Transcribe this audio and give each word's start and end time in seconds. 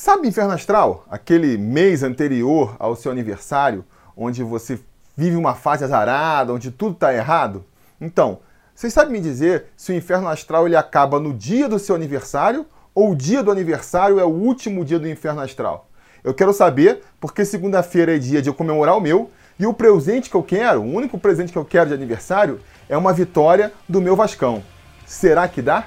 Sabe 0.00 0.28
Inferno 0.28 0.52
Astral? 0.52 1.04
Aquele 1.10 1.58
mês 1.58 2.04
anterior 2.04 2.76
ao 2.78 2.94
seu 2.94 3.10
aniversário, 3.10 3.84
onde 4.16 4.44
você 4.44 4.78
vive 5.16 5.34
uma 5.34 5.56
fase 5.56 5.82
azarada, 5.82 6.52
onde 6.52 6.70
tudo 6.70 6.92
está 6.92 7.12
errado? 7.12 7.64
Então, 8.00 8.38
vocês 8.72 8.92
sabem 8.92 9.12
me 9.14 9.20
dizer 9.20 9.64
se 9.76 9.90
o 9.90 9.94
Inferno 9.96 10.28
Astral 10.28 10.68
ele 10.68 10.76
acaba 10.76 11.18
no 11.18 11.34
dia 11.34 11.68
do 11.68 11.80
seu 11.80 11.96
aniversário 11.96 12.64
ou 12.94 13.10
o 13.10 13.16
dia 13.16 13.42
do 13.42 13.50
aniversário 13.50 14.20
é 14.20 14.24
o 14.24 14.28
último 14.28 14.84
dia 14.84 15.00
do 15.00 15.08
Inferno 15.08 15.40
Astral? 15.40 15.88
Eu 16.22 16.32
quero 16.32 16.52
saber, 16.52 17.02
porque 17.20 17.44
segunda-feira 17.44 18.14
é 18.14 18.20
dia 18.20 18.40
de 18.40 18.48
eu 18.48 18.54
comemorar 18.54 18.96
o 18.96 19.00
meu, 19.00 19.32
e 19.58 19.66
o 19.66 19.74
presente 19.74 20.30
que 20.30 20.36
eu 20.36 20.44
quero, 20.44 20.80
o 20.80 20.94
único 20.94 21.18
presente 21.18 21.50
que 21.50 21.58
eu 21.58 21.64
quero 21.64 21.88
de 21.88 21.94
aniversário, 21.94 22.60
é 22.88 22.96
uma 22.96 23.12
vitória 23.12 23.72
do 23.88 24.00
meu 24.00 24.14
Vascão. 24.14 24.62
Será 25.04 25.48
que 25.48 25.60
dá? 25.60 25.86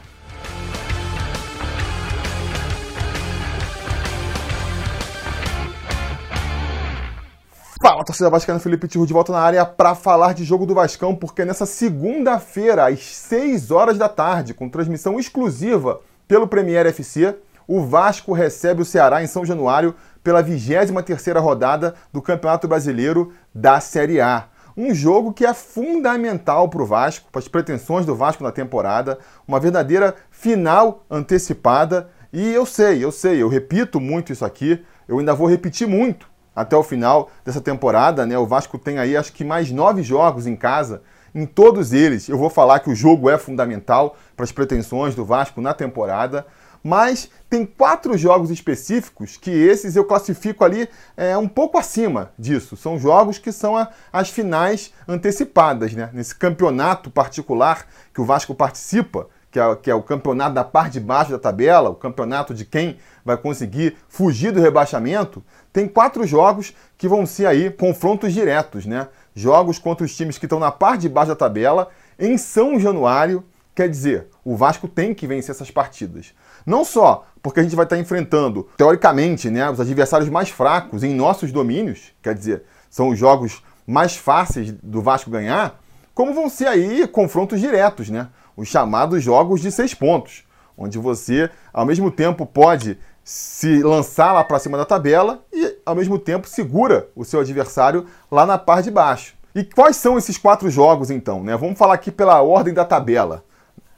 Fala, 7.81 8.03
torcida 8.03 8.29
vascaína, 8.29 8.59
Felipe 8.59 8.87
Tiru 8.87 9.07
de 9.07 9.13
volta 9.13 9.31
na 9.31 9.39
área 9.39 9.65
para 9.65 9.95
falar 9.95 10.35
de 10.35 10.43
jogo 10.43 10.67
do 10.67 10.75
Vascão, 10.75 11.15
porque 11.15 11.43
nessa 11.43 11.65
segunda-feira, 11.65 12.87
às 12.87 13.03
6 13.03 13.71
horas 13.71 13.97
da 13.97 14.07
tarde, 14.07 14.53
com 14.53 14.69
transmissão 14.69 15.19
exclusiva 15.19 15.99
pelo 16.27 16.47
Premier 16.47 16.85
FC, 16.85 17.35
o 17.67 17.81
Vasco 17.81 18.33
recebe 18.33 18.83
o 18.83 18.85
Ceará 18.85 19.23
em 19.23 19.27
São 19.27 19.43
Januário 19.43 19.95
pela 20.23 20.43
23ª 20.43 21.41
rodada 21.41 21.95
do 22.13 22.21
Campeonato 22.21 22.67
Brasileiro 22.67 23.33
da 23.51 23.79
Série 23.79 24.21
A. 24.21 24.45
Um 24.77 24.93
jogo 24.93 25.33
que 25.33 25.43
é 25.43 25.51
fundamental 25.51 26.69
para 26.69 26.83
o 26.83 26.85
Vasco, 26.85 27.31
para 27.31 27.39
as 27.39 27.47
pretensões 27.47 28.05
do 28.05 28.13
Vasco 28.13 28.43
na 28.43 28.51
temporada, 28.51 29.17
uma 29.47 29.59
verdadeira 29.59 30.13
final 30.29 31.03
antecipada. 31.09 32.11
E 32.31 32.47
eu 32.53 32.63
sei, 32.63 33.03
eu 33.03 33.11
sei, 33.11 33.41
eu 33.41 33.49
repito 33.49 33.99
muito 33.99 34.31
isso 34.31 34.45
aqui, 34.45 34.85
eu 35.07 35.17
ainda 35.17 35.33
vou 35.33 35.49
repetir 35.49 35.87
muito 35.87 36.30
até 36.55 36.75
o 36.75 36.83
final 36.83 37.29
dessa 37.45 37.61
temporada. 37.61 38.25
Né? 38.25 38.37
O 38.37 38.45
Vasco 38.45 38.77
tem 38.77 38.99
aí 38.99 39.15
acho 39.15 39.33
que 39.33 39.43
mais 39.43 39.71
nove 39.71 40.03
jogos 40.03 40.47
em 40.47 40.55
casa. 40.55 41.01
Em 41.33 41.45
todos 41.45 41.93
eles, 41.93 42.27
eu 42.27 42.37
vou 42.37 42.49
falar 42.49 42.79
que 42.79 42.89
o 42.89 42.95
jogo 42.95 43.29
é 43.29 43.37
fundamental 43.37 44.17
para 44.35 44.43
as 44.43 44.51
pretensões 44.51 45.15
do 45.15 45.23
Vasco 45.23 45.61
na 45.61 45.73
temporada. 45.73 46.45
Mas 46.83 47.29
tem 47.49 47.65
quatro 47.65 48.17
jogos 48.17 48.49
específicos 48.49 49.37
que 49.37 49.51
esses 49.51 49.95
eu 49.95 50.03
classifico 50.03 50.63
ali 50.63 50.89
é, 51.15 51.37
um 51.37 51.47
pouco 51.47 51.77
acima 51.77 52.31
disso. 52.37 52.75
São 52.75 52.97
jogos 52.97 53.37
que 53.37 53.51
são 53.51 53.77
a, 53.77 53.89
as 54.11 54.29
finais 54.29 54.91
antecipadas, 55.07 55.93
né? 55.93 56.09
Nesse 56.11 56.33
campeonato 56.33 57.11
particular 57.11 57.85
que 58.13 58.19
o 58.19 58.25
Vasco 58.25 58.55
participa, 58.55 59.27
que 59.51 59.59
é, 59.59 59.75
que 59.75 59.91
é, 59.91 59.95
o 59.95 60.01
campeonato 60.01 60.55
da 60.55 60.63
parte 60.63 60.93
de 60.93 60.99
baixo 61.01 61.31
da 61.31 61.37
tabela, 61.37 61.89
o 61.89 61.95
campeonato 61.95 62.53
de 62.53 62.63
quem 62.63 62.97
vai 63.23 63.37
conseguir 63.37 63.97
fugir 64.07 64.51
do 64.51 64.61
rebaixamento, 64.61 65.43
tem 65.73 65.87
quatro 65.87 66.25
jogos 66.25 66.73
que 66.97 67.07
vão 67.07 67.25
ser 67.25 67.45
aí 67.45 67.69
confrontos 67.69 68.33
diretos, 68.33 68.85
né? 68.85 69.07
Jogos 69.35 69.77
contra 69.77 70.05
os 70.05 70.15
times 70.15 70.37
que 70.37 70.45
estão 70.45 70.59
na 70.59 70.71
parte 70.71 71.01
de 71.01 71.09
baixo 71.09 71.29
da 71.29 71.35
tabela, 71.35 71.89
em 72.17 72.37
São 72.37 72.79
Januário. 72.79 73.43
Quer 73.75 73.89
dizer, 73.89 74.27
o 74.43 74.55
Vasco 74.55 74.87
tem 74.87 75.13
que 75.13 75.27
vencer 75.27 75.51
essas 75.51 75.71
partidas. 75.71 76.33
Não 76.65 76.83
só 76.83 77.25
porque 77.41 77.59
a 77.59 77.63
gente 77.63 77.75
vai 77.75 77.85
estar 77.85 77.97
enfrentando, 77.97 78.67
teoricamente, 78.77 79.49
né, 79.49 79.69
os 79.69 79.79
adversários 79.79 80.29
mais 80.29 80.49
fracos 80.49 81.03
em 81.03 81.13
nossos 81.13 81.51
domínios, 81.51 82.13
quer 82.21 82.35
dizer, 82.35 82.63
são 82.89 83.09
os 83.09 83.17
jogos 83.17 83.63
mais 83.87 84.15
fáceis 84.15 84.71
do 84.71 85.01
Vasco 85.01 85.31
ganhar, 85.31 85.79
como 86.13 86.33
vão 86.33 86.49
ser 86.49 86.67
aí 86.67 87.07
confrontos 87.07 87.59
diretos, 87.59 88.09
né? 88.09 88.27
Os 88.61 88.67
chamados 88.67 89.23
jogos 89.23 89.59
de 89.59 89.71
seis 89.71 89.95
pontos, 89.95 90.43
onde 90.77 90.99
você, 90.99 91.49
ao 91.73 91.83
mesmo 91.83 92.11
tempo, 92.11 92.45
pode 92.45 92.95
se 93.23 93.81
lançar 93.81 94.33
lá 94.33 94.43
para 94.43 94.59
cima 94.59 94.77
da 94.77 94.85
tabela 94.85 95.43
e, 95.51 95.79
ao 95.83 95.95
mesmo 95.95 96.19
tempo, 96.19 96.47
segura 96.47 97.09
o 97.15 97.25
seu 97.25 97.39
adversário 97.39 98.05
lá 98.29 98.45
na 98.45 98.59
parte 98.59 98.83
de 98.85 98.91
baixo. 98.91 99.33
E 99.55 99.63
quais 99.63 99.95
são 99.95 100.15
esses 100.15 100.37
quatro 100.37 100.69
jogos, 100.69 101.09
então? 101.09 101.43
Né? 101.43 101.57
Vamos 101.57 101.75
falar 101.75 101.95
aqui 101.95 102.11
pela 102.11 102.39
ordem 102.43 102.71
da 102.71 102.85
tabela. 102.85 103.43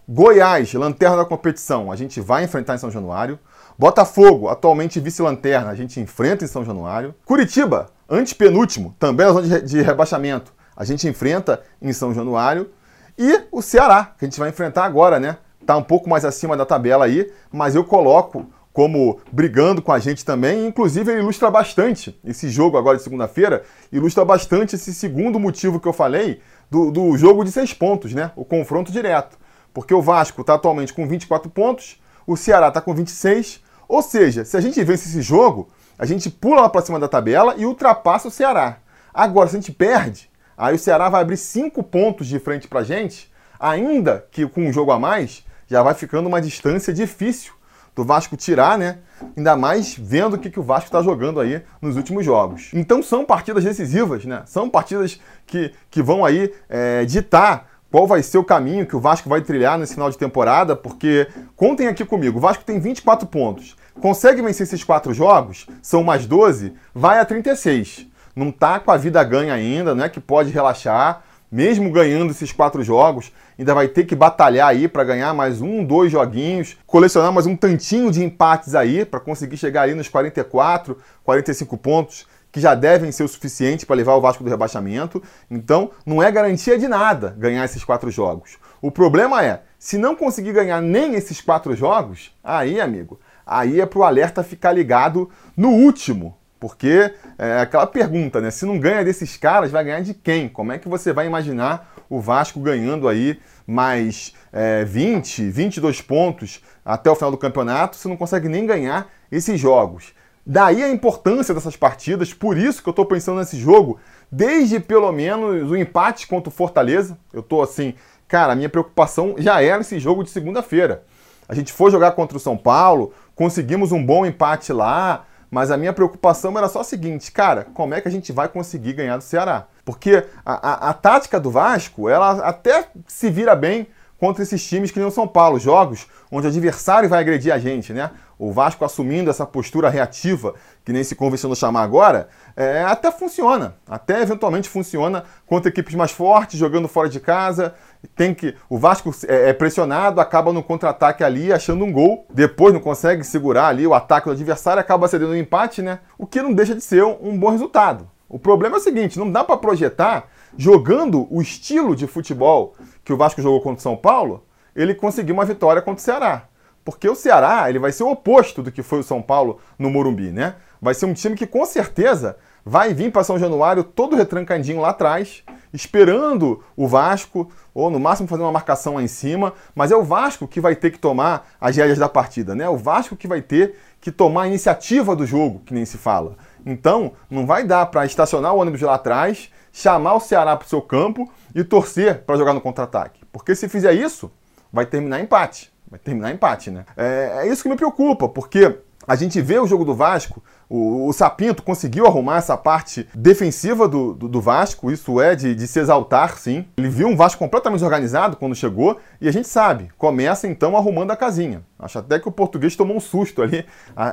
Goiás, 0.07 0.73
lanterna 0.73 1.17
da 1.17 1.25
competição, 1.25 1.91
a 1.91 1.97
gente 1.97 2.21
vai 2.21 2.45
enfrentar 2.45 2.75
em 2.75 2.77
São 2.77 2.89
Januário. 2.89 3.37
Botafogo, 3.77 4.47
atualmente 4.47 4.97
vice-lanterna, 4.97 5.71
a 5.71 5.75
gente 5.75 5.99
enfrenta 5.99 6.45
em 6.45 6.47
São 6.47 6.63
Januário. 6.63 7.13
Curitiba, 7.25 7.89
antepenúltimo, 8.09 8.95
também 8.97 9.25
na 9.25 9.33
zona 9.33 9.61
de 9.61 9.81
rebaixamento, 9.81 10.53
a 10.73 10.85
gente 10.85 11.05
enfrenta 11.05 11.61
em 11.81 11.91
São 11.91 12.13
Januário. 12.13 12.71
E 13.17 13.41
o 13.51 13.61
Ceará, 13.61 14.13
que 14.17 14.25
a 14.25 14.27
gente 14.27 14.39
vai 14.39 14.49
enfrentar 14.49 14.85
agora, 14.85 15.19
né? 15.19 15.37
Tá 15.65 15.77
um 15.77 15.83
pouco 15.83 16.09
mais 16.09 16.25
acima 16.25 16.57
da 16.57 16.65
tabela 16.65 17.05
aí, 17.05 17.31
mas 17.51 17.75
eu 17.75 17.83
coloco 17.83 18.45
como 18.73 19.19
brigando 19.31 19.81
com 19.81 19.91
a 19.91 19.99
gente 19.99 20.25
também. 20.25 20.67
Inclusive, 20.67 21.11
ele 21.11 21.21
ilustra 21.21 21.49
bastante 21.51 22.19
esse 22.25 22.49
jogo 22.49 22.77
agora 22.77 22.97
de 22.97 23.03
segunda-feira, 23.03 23.63
ilustra 23.91 24.25
bastante 24.25 24.75
esse 24.75 24.93
segundo 24.93 25.39
motivo 25.39 25.79
que 25.79 25.87
eu 25.87 25.93
falei 25.93 26.41
do, 26.69 26.91
do 26.91 27.15
jogo 27.15 27.45
de 27.45 27.51
seis 27.51 27.73
pontos, 27.73 28.13
né? 28.13 28.31
O 28.35 28.43
confronto 28.43 28.91
direto. 28.91 29.37
Porque 29.73 29.93
o 29.93 30.01
Vasco 30.01 30.41
está 30.41 30.55
atualmente 30.55 30.93
com 30.93 31.07
24 31.07 31.49
pontos, 31.49 32.01
o 32.25 32.35
Ceará 32.35 32.69
está 32.69 32.81
com 32.81 32.93
26. 32.93 33.61
Ou 33.87 34.01
seja, 34.01 34.43
se 34.43 34.57
a 34.57 34.61
gente 34.61 34.83
vence 34.83 35.07
esse 35.07 35.21
jogo, 35.21 35.69
a 35.97 36.05
gente 36.05 36.29
pula 36.29 36.61
lá 36.61 36.69
para 36.69 36.81
cima 36.81 36.99
da 36.99 37.07
tabela 37.07 37.55
e 37.57 37.65
ultrapassa 37.65 38.27
o 38.27 38.31
Ceará. 38.31 38.77
Agora, 39.13 39.47
se 39.47 39.55
a 39.55 39.59
gente 39.59 39.71
perde, 39.71 40.29
aí 40.57 40.75
o 40.75 40.79
Ceará 40.79 41.09
vai 41.09 41.21
abrir 41.21 41.37
cinco 41.37 41.83
pontos 41.83 42.27
de 42.27 42.39
frente 42.39 42.67
para 42.67 42.83
gente, 42.83 43.31
ainda 43.59 44.25
que 44.31 44.47
com 44.47 44.65
um 44.65 44.73
jogo 44.73 44.91
a 44.91 44.99
mais, 44.99 45.45
já 45.67 45.81
vai 45.81 45.93
ficando 45.93 46.27
uma 46.27 46.41
distância 46.41 46.93
difícil 46.93 47.53
do 47.95 48.03
Vasco 48.03 48.35
tirar, 48.35 48.77
né? 48.77 48.99
Ainda 49.37 49.55
mais 49.55 49.95
vendo 49.95 50.33
o 50.33 50.37
que, 50.37 50.49
que 50.49 50.59
o 50.59 50.63
Vasco 50.63 50.87
está 50.87 51.01
jogando 51.01 51.39
aí 51.39 51.61
nos 51.81 51.95
últimos 51.95 52.25
jogos. 52.25 52.71
Então 52.73 53.03
são 53.03 53.23
partidas 53.23 53.63
decisivas, 53.63 54.25
né? 54.25 54.43
São 54.45 54.69
partidas 54.69 55.19
que, 55.45 55.71
que 55.89 56.01
vão 56.01 56.25
aí 56.25 56.51
é, 56.67 57.05
ditar 57.05 57.69
qual 57.91 58.07
vai 58.07 58.23
ser 58.23 58.39
o 58.39 58.43
caminho 58.43 58.87
que 58.87 58.95
o 58.95 58.99
Vasco 58.99 59.29
vai 59.29 59.41
trilhar 59.41 59.77
nesse 59.77 59.93
final 59.93 60.09
de 60.09 60.17
temporada, 60.17 60.75
porque 60.75 61.27
contem 61.55 61.87
aqui 61.87 62.03
comigo, 62.03 62.39
o 62.39 62.41
Vasco 62.41 62.63
tem 62.63 62.79
24 62.79 63.27
pontos. 63.27 63.75
Consegue 64.01 64.41
vencer 64.41 64.65
esses 64.65 64.83
quatro 64.83 65.13
jogos, 65.13 65.67
são 65.79 66.03
mais 66.03 66.25
12, 66.25 66.73
vai 66.95 67.19
a 67.19 67.25
36. 67.25 68.07
Não 68.35 68.51
tá 68.51 68.79
com 68.79 68.91
a 68.91 68.97
vida 68.97 69.23
ganha 69.23 69.53
ainda, 69.53 69.93
não 69.93 70.03
é 70.03 70.09
que 70.09 70.19
pode 70.19 70.51
relaxar 70.51 71.23
mesmo 71.53 71.91
ganhando 71.91 72.31
esses 72.31 72.51
quatro 72.51 72.81
jogos, 72.81 73.31
ainda 73.59 73.75
vai 73.75 73.87
ter 73.87 74.05
que 74.05 74.15
batalhar 74.15 74.69
aí 74.69 74.87
para 74.87 75.03
ganhar 75.03 75.35
mais 75.35 75.61
um, 75.61 75.85
dois 75.85 76.11
joguinhos, 76.11 76.75
colecionar 76.87 77.31
mais 77.31 77.45
um 77.45 77.55
tantinho 77.55 78.09
de 78.09 78.23
empates 78.23 78.73
aí 78.73 79.05
para 79.05 79.19
conseguir 79.19 79.55
chegar 79.57 79.83
ali 79.83 79.93
nos 79.93 80.09
44, 80.09 80.97
45 81.23 81.77
pontos 81.77 82.25
que 82.51 82.59
já 82.59 82.73
devem 82.73 83.11
ser 83.11 83.23
o 83.23 83.27
suficiente 83.27 83.85
para 83.85 83.95
levar 83.95 84.15
o 84.15 84.21
Vasco 84.21 84.43
do 84.43 84.49
rebaixamento. 84.49 85.21
Então, 85.49 85.91
não 86.03 86.23
é 86.23 86.31
garantia 86.31 86.75
de 86.75 86.87
nada 86.87 87.35
ganhar 87.37 87.63
esses 87.65 87.83
quatro 87.83 88.09
jogos. 88.09 88.57
O 88.81 88.89
problema 88.89 89.45
é, 89.45 89.61
se 89.77 89.95
não 89.95 90.15
conseguir 90.15 90.53
ganhar 90.53 90.81
nem 90.81 91.13
esses 91.13 91.39
quatro 91.39 91.75
jogos, 91.75 92.31
aí, 92.43 92.81
amigo, 92.81 93.19
aí 93.45 93.79
é 93.79 93.85
para 93.85 93.99
o 93.99 94.03
alerta 94.03 94.41
ficar 94.41 94.71
ligado 94.71 95.29
no 95.55 95.69
último, 95.69 96.35
porque 96.63 97.13
é 97.37 97.59
aquela 97.59 97.85
pergunta, 97.85 98.39
né? 98.39 98.49
Se 98.49 98.65
não 98.65 98.79
ganha 98.79 99.03
desses 99.03 99.35
caras, 99.35 99.69
vai 99.69 99.83
ganhar 99.83 99.99
de 99.99 100.13
quem? 100.13 100.47
Como 100.47 100.71
é 100.71 100.77
que 100.77 100.87
você 100.87 101.11
vai 101.11 101.25
imaginar 101.25 101.93
o 102.09 102.21
Vasco 102.21 102.57
ganhando 102.61 103.09
aí 103.09 103.37
mais 103.67 104.33
é, 104.49 104.85
20, 104.85 105.49
22 105.49 105.99
pontos 105.99 106.63
até 106.85 107.11
o 107.11 107.15
final 107.15 107.31
do 107.31 107.37
campeonato 107.37 107.97
se 107.97 108.07
não 108.07 108.15
consegue 108.15 108.47
nem 108.47 108.65
ganhar 108.65 109.09
esses 109.29 109.59
jogos? 109.59 110.13
Daí 110.45 110.81
a 110.81 110.89
importância 110.89 111.53
dessas 111.53 111.75
partidas, 111.75 112.33
por 112.33 112.57
isso 112.57 112.81
que 112.81 112.87
eu 112.87 112.91
estou 112.91 113.05
pensando 113.05 113.39
nesse 113.39 113.57
jogo, 113.57 113.99
desde 114.31 114.79
pelo 114.79 115.11
menos 115.11 115.69
o 115.69 115.75
empate 115.75 116.27
contra 116.27 116.47
o 116.47 116.53
Fortaleza. 116.53 117.17
Eu 117.33 117.41
estou 117.41 117.61
assim, 117.61 117.93
cara, 118.25 118.53
a 118.53 118.55
minha 118.55 118.69
preocupação 118.69 119.35
já 119.37 119.61
era 119.61 119.81
esse 119.81 119.99
jogo 119.99 120.23
de 120.23 120.29
segunda-feira. 120.29 121.03
A 121.45 121.53
gente 121.53 121.73
foi 121.73 121.91
jogar 121.91 122.13
contra 122.13 122.37
o 122.37 122.39
São 122.39 122.55
Paulo, 122.55 123.11
conseguimos 123.35 123.91
um 123.91 124.01
bom 124.01 124.25
empate 124.25 124.71
lá, 124.71 125.25
mas 125.53 125.69
a 125.69 125.77
minha 125.77 125.93
preocupação 125.93 126.57
era 126.57 126.67
só 126.67 126.79
a 126.79 126.83
seguinte, 126.83 127.31
cara, 127.31 127.67
como 127.75 127.93
é 127.93 128.01
que 128.01 128.07
a 128.07 128.11
gente 128.11 128.31
vai 128.31 128.47
conseguir 128.47 128.93
ganhar 128.93 129.17
do 129.17 129.23
Ceará? 129.23 129.67
Porque 129.85 130.25
a, 130.43 130.87
a, 130.87 130.89
a 130.89 130.93
tática 130.93 131.39
do 131.39 131.51
Vasco, 131.51 132.09
ela 132.09 132.31
até 132.43 132.87
se 133.05 133.29
vira 133.29 133.55
bem 133.55 133.85
contra 134.17 134.41
esses 134.41 134.67
times 134.67 134.89
que 134.89 134.97
nem 134.97 135.07
o 135.07 135.11
São 135.11 135.27
Paulo, 135.27 135.59
jogos 135.59 136.07
onde 136.31 136.47
o 136.47 136.49
adversário 136.49 137.07
vai 137.07 137.19
agredir 137.19 137.53
a 137.53 137.59
gente, 137.59 137.93
né? 137.93 138.09
O 138.39 138.51
Vasco 138.51 138.83
assumindo 138.83 139.29
essa 139.29 139.45
postura 139.45 139.89
reativa, 139.89 140.55
que 140.83 140.91
nem 140.91 141.03
se 141.03 141.13
convencionou 141.13 141.55
chamar 141.55 141.83
agora, 141.83 142.29
é, 142.57 142.81
até 142.81 143.11
funciona, 143.11 143.75
até 143.87 144.23
eventualmente 144.23 144.67
funciona 144.67 145.23
contra 145.45 145.69
equipes 145.69 145.93
mais 145.93 146.09
fortes, 146.09 146.57
jogando 146.57 146.87
fora 146.87 147.07
de 147.07 147.19
casa. 147.19 147.75
Tem 148.15 148.33
que 148.33 148.55
o 148.69 148.77
Vasco 148.77 149.13
é, 149.27 149.49
é 149.49 149.53
pressionado, 149.53 150.19
acaba 150.19 150.51
no 150.51 150.61
contra-ataque 150.61 151.23
ali, 151.23 151.53
achando 151.53 151.85
um 151.85 151.91
gol, 151.91 152.25
depois 152.33 152.73
não 152.73 152.81
consegue 152.81 153.23
segurar 153.23 153.67
ali 153.67 153.87
o 153.87 153.93
ataque 153.93 154.27
do 154.27 154.33
adversário, 154.33 154.79
acaba 154.79 155.07
cedendo 155.07 155.31
um 155.31 155.35
empate, 155.35 155.81
né? 155.81 155.99
O 156.17 156.27
que 156.27 156.41
não 156.41 156.53
deixa 156.53 156.75
de 156.75 156.81
ser 156.81 157.03
um, 157.03 157.17
um 157.21 157.37
bom 157.37 157.49
resultado. 157.49 158.09
O 158.27 158.39
problema 158.39 158.77
é 158.77 158.79
o 158.79 158.81
seguinte, 158.81 159.19
não 159.19 159.31
dá 159.31 159.43
para 159.43 159.57
projetar 159.57 160.27
jogando 160.57 161.27
o 161.29 161.41
estilo 161.41 161.95
de 161.95 162.07
futebol 162.07 162.75
que 163.03 163.13
o 163.13 163.17
Vasco 163.17 163.41
jogou 163.41 163.61
contra 163.61 163.79
o 163.79 163.83
São 163.83 163.95
Paulo, 163.95 164.45
ele 164.75 164.95
conseguiu 164.95 165.35
uma 165.35 165.45
vitória 165.45 165.81
contra 165.81 165.99
o 165.99 166.03
Ceará. 166.03 166.47
Porque 166.83 167.07
o 167.07 167.15
Ceará 167.15 167.69
ele 167.69 167.79
vai 167.79 167.91
ser 167.91 168.03
o 168.03 168.11
oposto 168.11 168.61
do 168.61 168.71
que 168.71 168.83
foi 168.83 168.99
o 168.99 169.03
São 169.03 169.21
Paulo 169.21 169.59
no 169.79 169.89
Morumbi, 169.89 170.31
né? 170.31 170.55
Vai 170.81 170.93
ser 170.93 171.05
um 171.05 171.13
time 171.13 171.35
que 171.35 171.47
com 171.47 171.65
certeza 171.65 172.37
vai 172.65 172.93
vir 172.93 173.11
para 173.11 173.23
São 173.23 173.37
Januário 173.37 173.83
todo 173.83 174.15
retrancadinho 174.15 174.81
lá 174.81 174.89
atrás, 174.89 175.43
esperando 175.73 176.63
o 176.75 176.87
Vasco, 176.87 177.51
ou 177.73 177.89
no 177.89 177.99
máximo 177.99 178.27
fazer 178.27 178.43
uma 178.43 178.51
marcação 178.51 178.95
lá 178.95 179.03
em 179.03 179.07
cima, 179.07 179.53
mas 179.75 179.91
é 179.91 179.95
o 179.95 180.03
Vasco 180.03 180.47
que 180.47 180.61
vai 180.61 180.75
ter 180.75 180.91
que 180.91 180.99
tomar 180.99 181.47
as 181.59 181.75
rédeas 181.75 181.97
da 181.97 182.07
partida, 182.07 182.53
né? 182.53 182.69
O 182.69 182.77
Vasco 182.77 183.15
que 183.15 183.27
vai 183.27 183.41
ter 183.41 183.75
que 183.99 184.11
tomar 184.11 184.43
a 184.43 184.47
iniciativa 184.47 185.15
do 185.15 185.25
jogo, 185.25 185.61
que 185.65 185.73
nem 185.73 185.85
se 185.85 185.97
fala. 185.97 186.35
Então, 186.65 187.13
não 187.29 187.45
vai 187.45 187.63
dar 187.63 187.85
para 187.87 188.05
estacionar 188.05 188.53
o 188.53 188.59
ônibus 188.59 188.81
lá 188.81 188.95
atrás, 188.95 189.49
chamar 189.71 190.13
o 190.13 190.19
Ceará 190.19 190.55
para 190.55 190.65
o 190.65 190.69
seu 190.69 190.81
campo 190.81 191.29
e 191.53 191.63
torcer 191.63 192.19
para 192.19 192.37
jogar 192.37 192.53
no 192.53 192.61
contra-ataque. 192.61 193.21
Porque 193.31 193.55
se 193.55 193.67
fizer 193.67 193.93
isso, 193.93 194.31
vai 194.71 194.85
terminar 194.85 195.19
empate. 195.19 195.73
Vai 195.89 195.99
terminar 195.99 196.31
empate, 196.31 196.71
né? 196.71 196.85
É, 196.95 197.41
é 197.41 197.47
isso 197.47 197.63
que 197.63 197.69
me 197.69 197.75
preocupa, 197.75 198.29
porque 198.29 198.77
a 199.07 199.15
gente 199.15 199.41
vê 199.41 199.59
o 199.59 199.67
jogo 199.67 199.83
do 199.83 199.93
Vasco, 199.93 200.41
o, 200.75 201.07
o 201.07 201.13
Sapinto 201.13 201.61
conseguiu 201.61 202.07
arrumar 202.07 202.37
essa 202.37 202.57
parte 202.57 203.07
defensiva 203.13 203.87
do, 203.87 204.11
do, 204.15 204.27
do 204.27 204.41
Vasco, 204.41 204.89
isso 204.89 205.21
é 205.21 205.35
de, 205.35 205.53
de, 205.53 205.67
se 205.67 205.79
exaltar, 205.79 206.35
sim. 206.35 206.65
Ele 206.75 206.89
viu 206.89 207.07
um 207.07 207.15
Vasco 207.15 207.37
completamente 207.37 207.83
organizado 207.83 208.37
quando 208.37 208.55
chegou, 208.55 208.99
e 209.21 209.29
a 209.29 209.31
gente 209.31 209.47
sabe, 209.47 209.91
começa 209.99 210.47
então 210.47 210.75
arrumando 210.75 211.11
a 211.11 211.15
casinha. 211.15 211.61
Acho 211.77 211.99
até 211.99 212.17
que 212.17 212.27
o 212.27 212.31
português 212.31 212.75
tomou 212.75 212.97
um 212.97 212.99
susto 212.99 213.43
ali, 213.43 213.67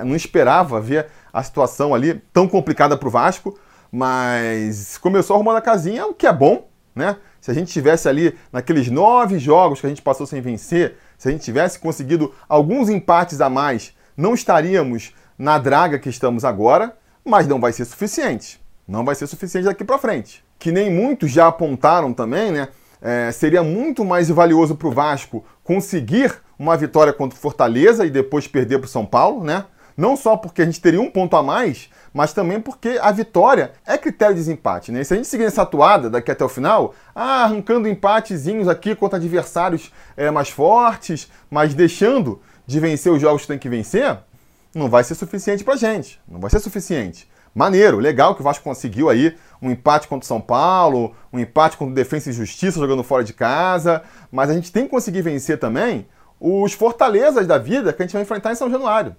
não 0.05 0.15
esperava 0.15 0.79
ver 0.83 1.07
a 1.33 1.43
situação 1.43 1.95
ali 1.95 2.23
tão 2.31 2.47
complicada 2.47 2.95
para 2.95 3.09
o 3.09 3.11
Vasco, 3.11 3.59
mas 3.91 4.99
começou 4.99 5.37
arrumando 5.37 5.57
a 5.57 5.63
casinha, 5.63 6.05
o 6.05 6.13
que 6.13 6.27
é 6.27 6.33
bom, 6.33 6.69
né? 6.95 7.17
Se 7.41 7.51
a 7.51 7.55
gente 7.55 7.73
tivesse 7.73 8.07
ali 8.07 8.37
naqueles 8.53 8.91
nove 8.91 9.39
jogos 9.39 9.81
que 9.81 9.87
a 9.87 9.89
gente 9.89 10.03
passou 10.03 10.27
sem 10.27 10.43
vencer, 10.43 10.99
se 11.17 11.27
a 11.27 11.33
gente 11.33 11.43
tivesse 11.43 11.79
conseguido 11.79 12.35
alguns 12.47 12.91
empates 12.91 13.41
a 13.41 13.49
mais 13.49 13.95
não 14.21 14.35
estaríamos 14.35 15.15
na 15.41 15.57
draga 15.57 15.99
que 15.99 16.11
estamos 16.11 16.45
agora, 16.45 16.95
mas 17.25 17.49
não 17.49 17.59
vai 17.59 17.73
ser 17.73 17.87
suficiente. 17.87 18.61
Não 18.87 19.07
vai 19.07 19.15
ser 19.15 19.27
suficiente 19.27 19.65
daqui 19.65 19.83
para 19.83 19.97
frente. 19.97 20.45
Que 20.59 20.71
nem 20.71 20.93
muitos 20.93 21.31
já 21.31 21.47
apontaram 21.47 22.13
também, 22.13 22.53
né? 22.53 22.69
É, 23.01 23.33
seria 23.33 23.63
muito 23.63 24.05
mais 24.05 24.29
valioso 24.29 24.77
para 24.77 24.89
o 24.89 24.91
Vasco 24.91 25.43
conseguir 25.65 26.35
uma 26.59 26.77
vitória 26.77 27.11
contra 27.11 27.39
o 27.39 27.41
Fortaleza 27.41 28.05
e 28.05 28.11
depois 28.11 28.47
perder 28.47 28.81
para 28.81 28.85
o 28.85 28.91
São 28.91 29.07
Paulo, 29.07 29.43
né? 29.43 29.65
Não 29.97 30.15
só 30.15 30.37
porque 30.37 30.61
a 30.61 30.67
gente 30.67 30.79
teria 30.79 31.01
um 31.01 31.11
ponto 31.11 31.35
a 31.35 31.43
mais, 31.43 31.89
mas 32.13 32.35
também 32.35 32.61
porque 32.61 32.99
a 33.01 33.11
vitória 33.11 33.73
é 33.87 33.97
critério 33.97 34.35
de 34.35 34.41
desempate, 34.43 34.93
né? 34.93 35.01
E 35.01 35.05
se 35.07 35.15
a 35.15 35.17
gente 35.17 35.29
seguir 35.29 35.45
essa 35.45 35.63
atuada 35.63 36.11
daqui 36.11 36.31
até 36.31 36.45
o 36.45 36.51
final, 36.51 36.95
ah, 37.15 37.45
arrancando 37.45 37.89
empatezinhos 37.89 38.69
aqui 38.69 38.95
contra 38.95 39.17
adversários 39.17 39.91
é, 40.19 40.31
mais 40.31 40.51
fortes, 40.51 41.31
mas 41.51 41.73
deixando 41.73 42.43
de 42.67 42.79
vencer 42.79 43.11
os 43.11 43.23
jogos 43.23 43.43
que 43.43 43.49
tem 43.49 43.59
que 43.59 43.69
vencer, 43.71 44.19
não 44.75 44.89
vai 44.89 45.05
ser 45.05 45.15
suficiente 45.15 45.65
pra 45.65 45.77
gente. 45.77 46.21
Não 46.29 46.41
vai 46.41 46.51
ser 46.51 46.61
suficiente. 46.61 47.29
Maneiro, 47.55 47.99
legal 47.99 48.35
que 48.35 48.41
o 48.41 48.45
Vasco 48.45 48.63
conseguiu 48.63 49.09
aí 49.09 49.37
um 49.61 49.71
empate 49.71 50.07
contra 50.07 50.25
o 50.25 50.29
São 50.29 50.41
Paulo, 50.41 51.15
um 51.33 51.39
empate 51.39 51.77
contra 51.77 51.93
o 51.93 51.95
Defensa 51.95 52.31
e 52.31 52.33
Justiça 52.33 52.79
jogando 52.79 53.03
fora 53.03 53.25
de 53.25 53.33
casa, 53.33 54.03
mas 54.31 54.49
a 54.49 54.55
gente 54.55 54.71
tem 54.71 54.85
que 54.85 54.91
conseguir 54.91 55.23
vencer 55.23 55.59
também 55.59 56.07
os 56.39 56.73
fortalezas 56.73 57.47
da 57.47 57.59
vida 57.59 57.93
que 57.93 58.03
a 58.03 58.07
gente 58.07 58.13
vai 58.13 58.23
enfrentar 58.23 58.53
em 58.53 58.55
São 58.55 58.71
Januário. 58.71 59.17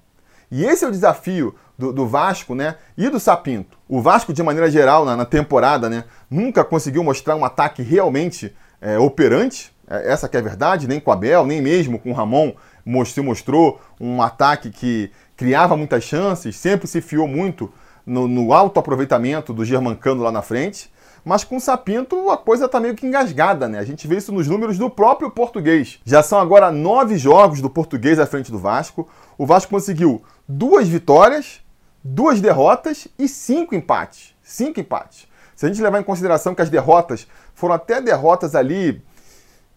E 0.49 0.65
esse 0.65 0.83
é 0.83 0.87
o 0.87 0.91
desafio 0.91 1.55
do, 1.77 1.93
do 1.93 2.07
Vasco, 2.07 2.55
né? 2.55 2.75
E 2.97 3.09
do 3.09 3.19
Sapinto. 3.19 3.77
O 3.87 4.01
Vasco, 4.01 4.33
de 4.33 4.43
maneira 4.43 4.69
geral, 4.69 5.05
na, 5.05 5.15
na 5.15 5.25
temporada, 5.25 5.89
né? 5.89 6.05
Nunca 6.29 6.63
conseguiu 6.63 7.03
mostrar 7.03 7.35
um 7.35 7.45
ataque 7.45 7.81
realmente 7.81 8.53
é, 8.81 8.97
operante. 8.97 9.73
É, 9.87 10.11
essa 10.11 10.27
que 10.27 10.35
é 10.35 10.39
a 10.39 10.43
verdade, 10.43 10.87
nem 10.87 10.99
com 10.99 11.09
o 11.09 11.13
Abel, 11.13 11.45
nem 11.45 11.61
mesmo 11.61 11.99
com 11.99 12.11
o 12.11 12.13
Ramon 12.13 12.53
mostrou, 12.85 13.25
mostrou 13.25 13.81
um 13.99 14.21
ataque 14.21 14.71
que 14.71 15.11
criava 15.41 15.75
muitas 15.75 16.03
chances, 16.03 16.55
sempre 16.55 16.87
se 16.87 17.01
fiou 17.01 17.27
muito 17.27 17.73
no, 18.05 18.27
no 18.27 18.53
alto 18.53 18.79
aproveitamento 18.79 19.51
do 19.51 19.65
Germancano 19.65 20.21
lá 20.21 20.31
na 20.31 20.43
frente. 20.43 20.93
Mas 21.25 21.43
com 21.43 21.57
o 21.57 21.59
Sapinto 21.59 22.29
a 22.29 22.37
coisa 22.37 22.65
está 22.65 22.79
meio 22.79 22.93
que 22.93 23.07
engasgada, 23.07 23.67
né? 23.67 23.79
A 23.79 23.83
gente 23.83 24.07
vê 24.07 24.17
isso 24.17 24.31
nos 24.31 24.47
números 24.47 24.77
do 24.77 24.87
próprio 24.87 25.31
português. 25.31 25.99
Já 26.05 26.21
são 26.21 26.39
agora 26.39 26.71
nove 26.71 27.17
jogos 27.17 27.59
do 27.59 27.71
português 27.71 28.19
à 28.19 28.27
frente 28.27 28.51
do 28.51 28.59
Vasco. 28.59 29.09
O 29.35 29.43
Vasco 29.43 29.71
conseguiu 29.71 30.21
duas 30.47 30.87
vitórias, 30.87 31.59
duas 32.03 32.39
derrotas 32.39 33.07
e 33.17 33.27
cinco 33.27 33.73
empates. 33.73 34.35
Cinco 34.43 34.79
empates. 34.79 35.27
Se 35.55 35.65
a 35.65 35.69
gente 35.69 35.81
levar 35.81 35.99
em 35.99 36.03
consideração 36.03 36.53
que 36.53 36.61
as 36.61 36.69
derrotas 36.69 37.27
foram 37.55 37.73
até 37.73 37.99
derrotas 37.99 38.53
ali 38.53 39.01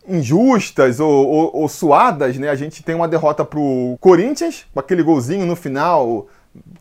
injustas 0.09 1.01
ou, 1.01 1.27
ou, 1.27 1.57
ou, 1.57 1.69
suadas, 1.69 2.37
né? 2.39 2.49
A 2.49 2.55
gente 2.55 2.83
tem 2.83 2.95
uma 2.95 3.09
derrota 3.09 3.45
pro 3.45 3.97
Corinthians, 4.01 4.67
com 4.73 4.81
aquele 4.81 5.03
golzinho 5.03 5.47
no 5.47 5.57
final 5.57 6.27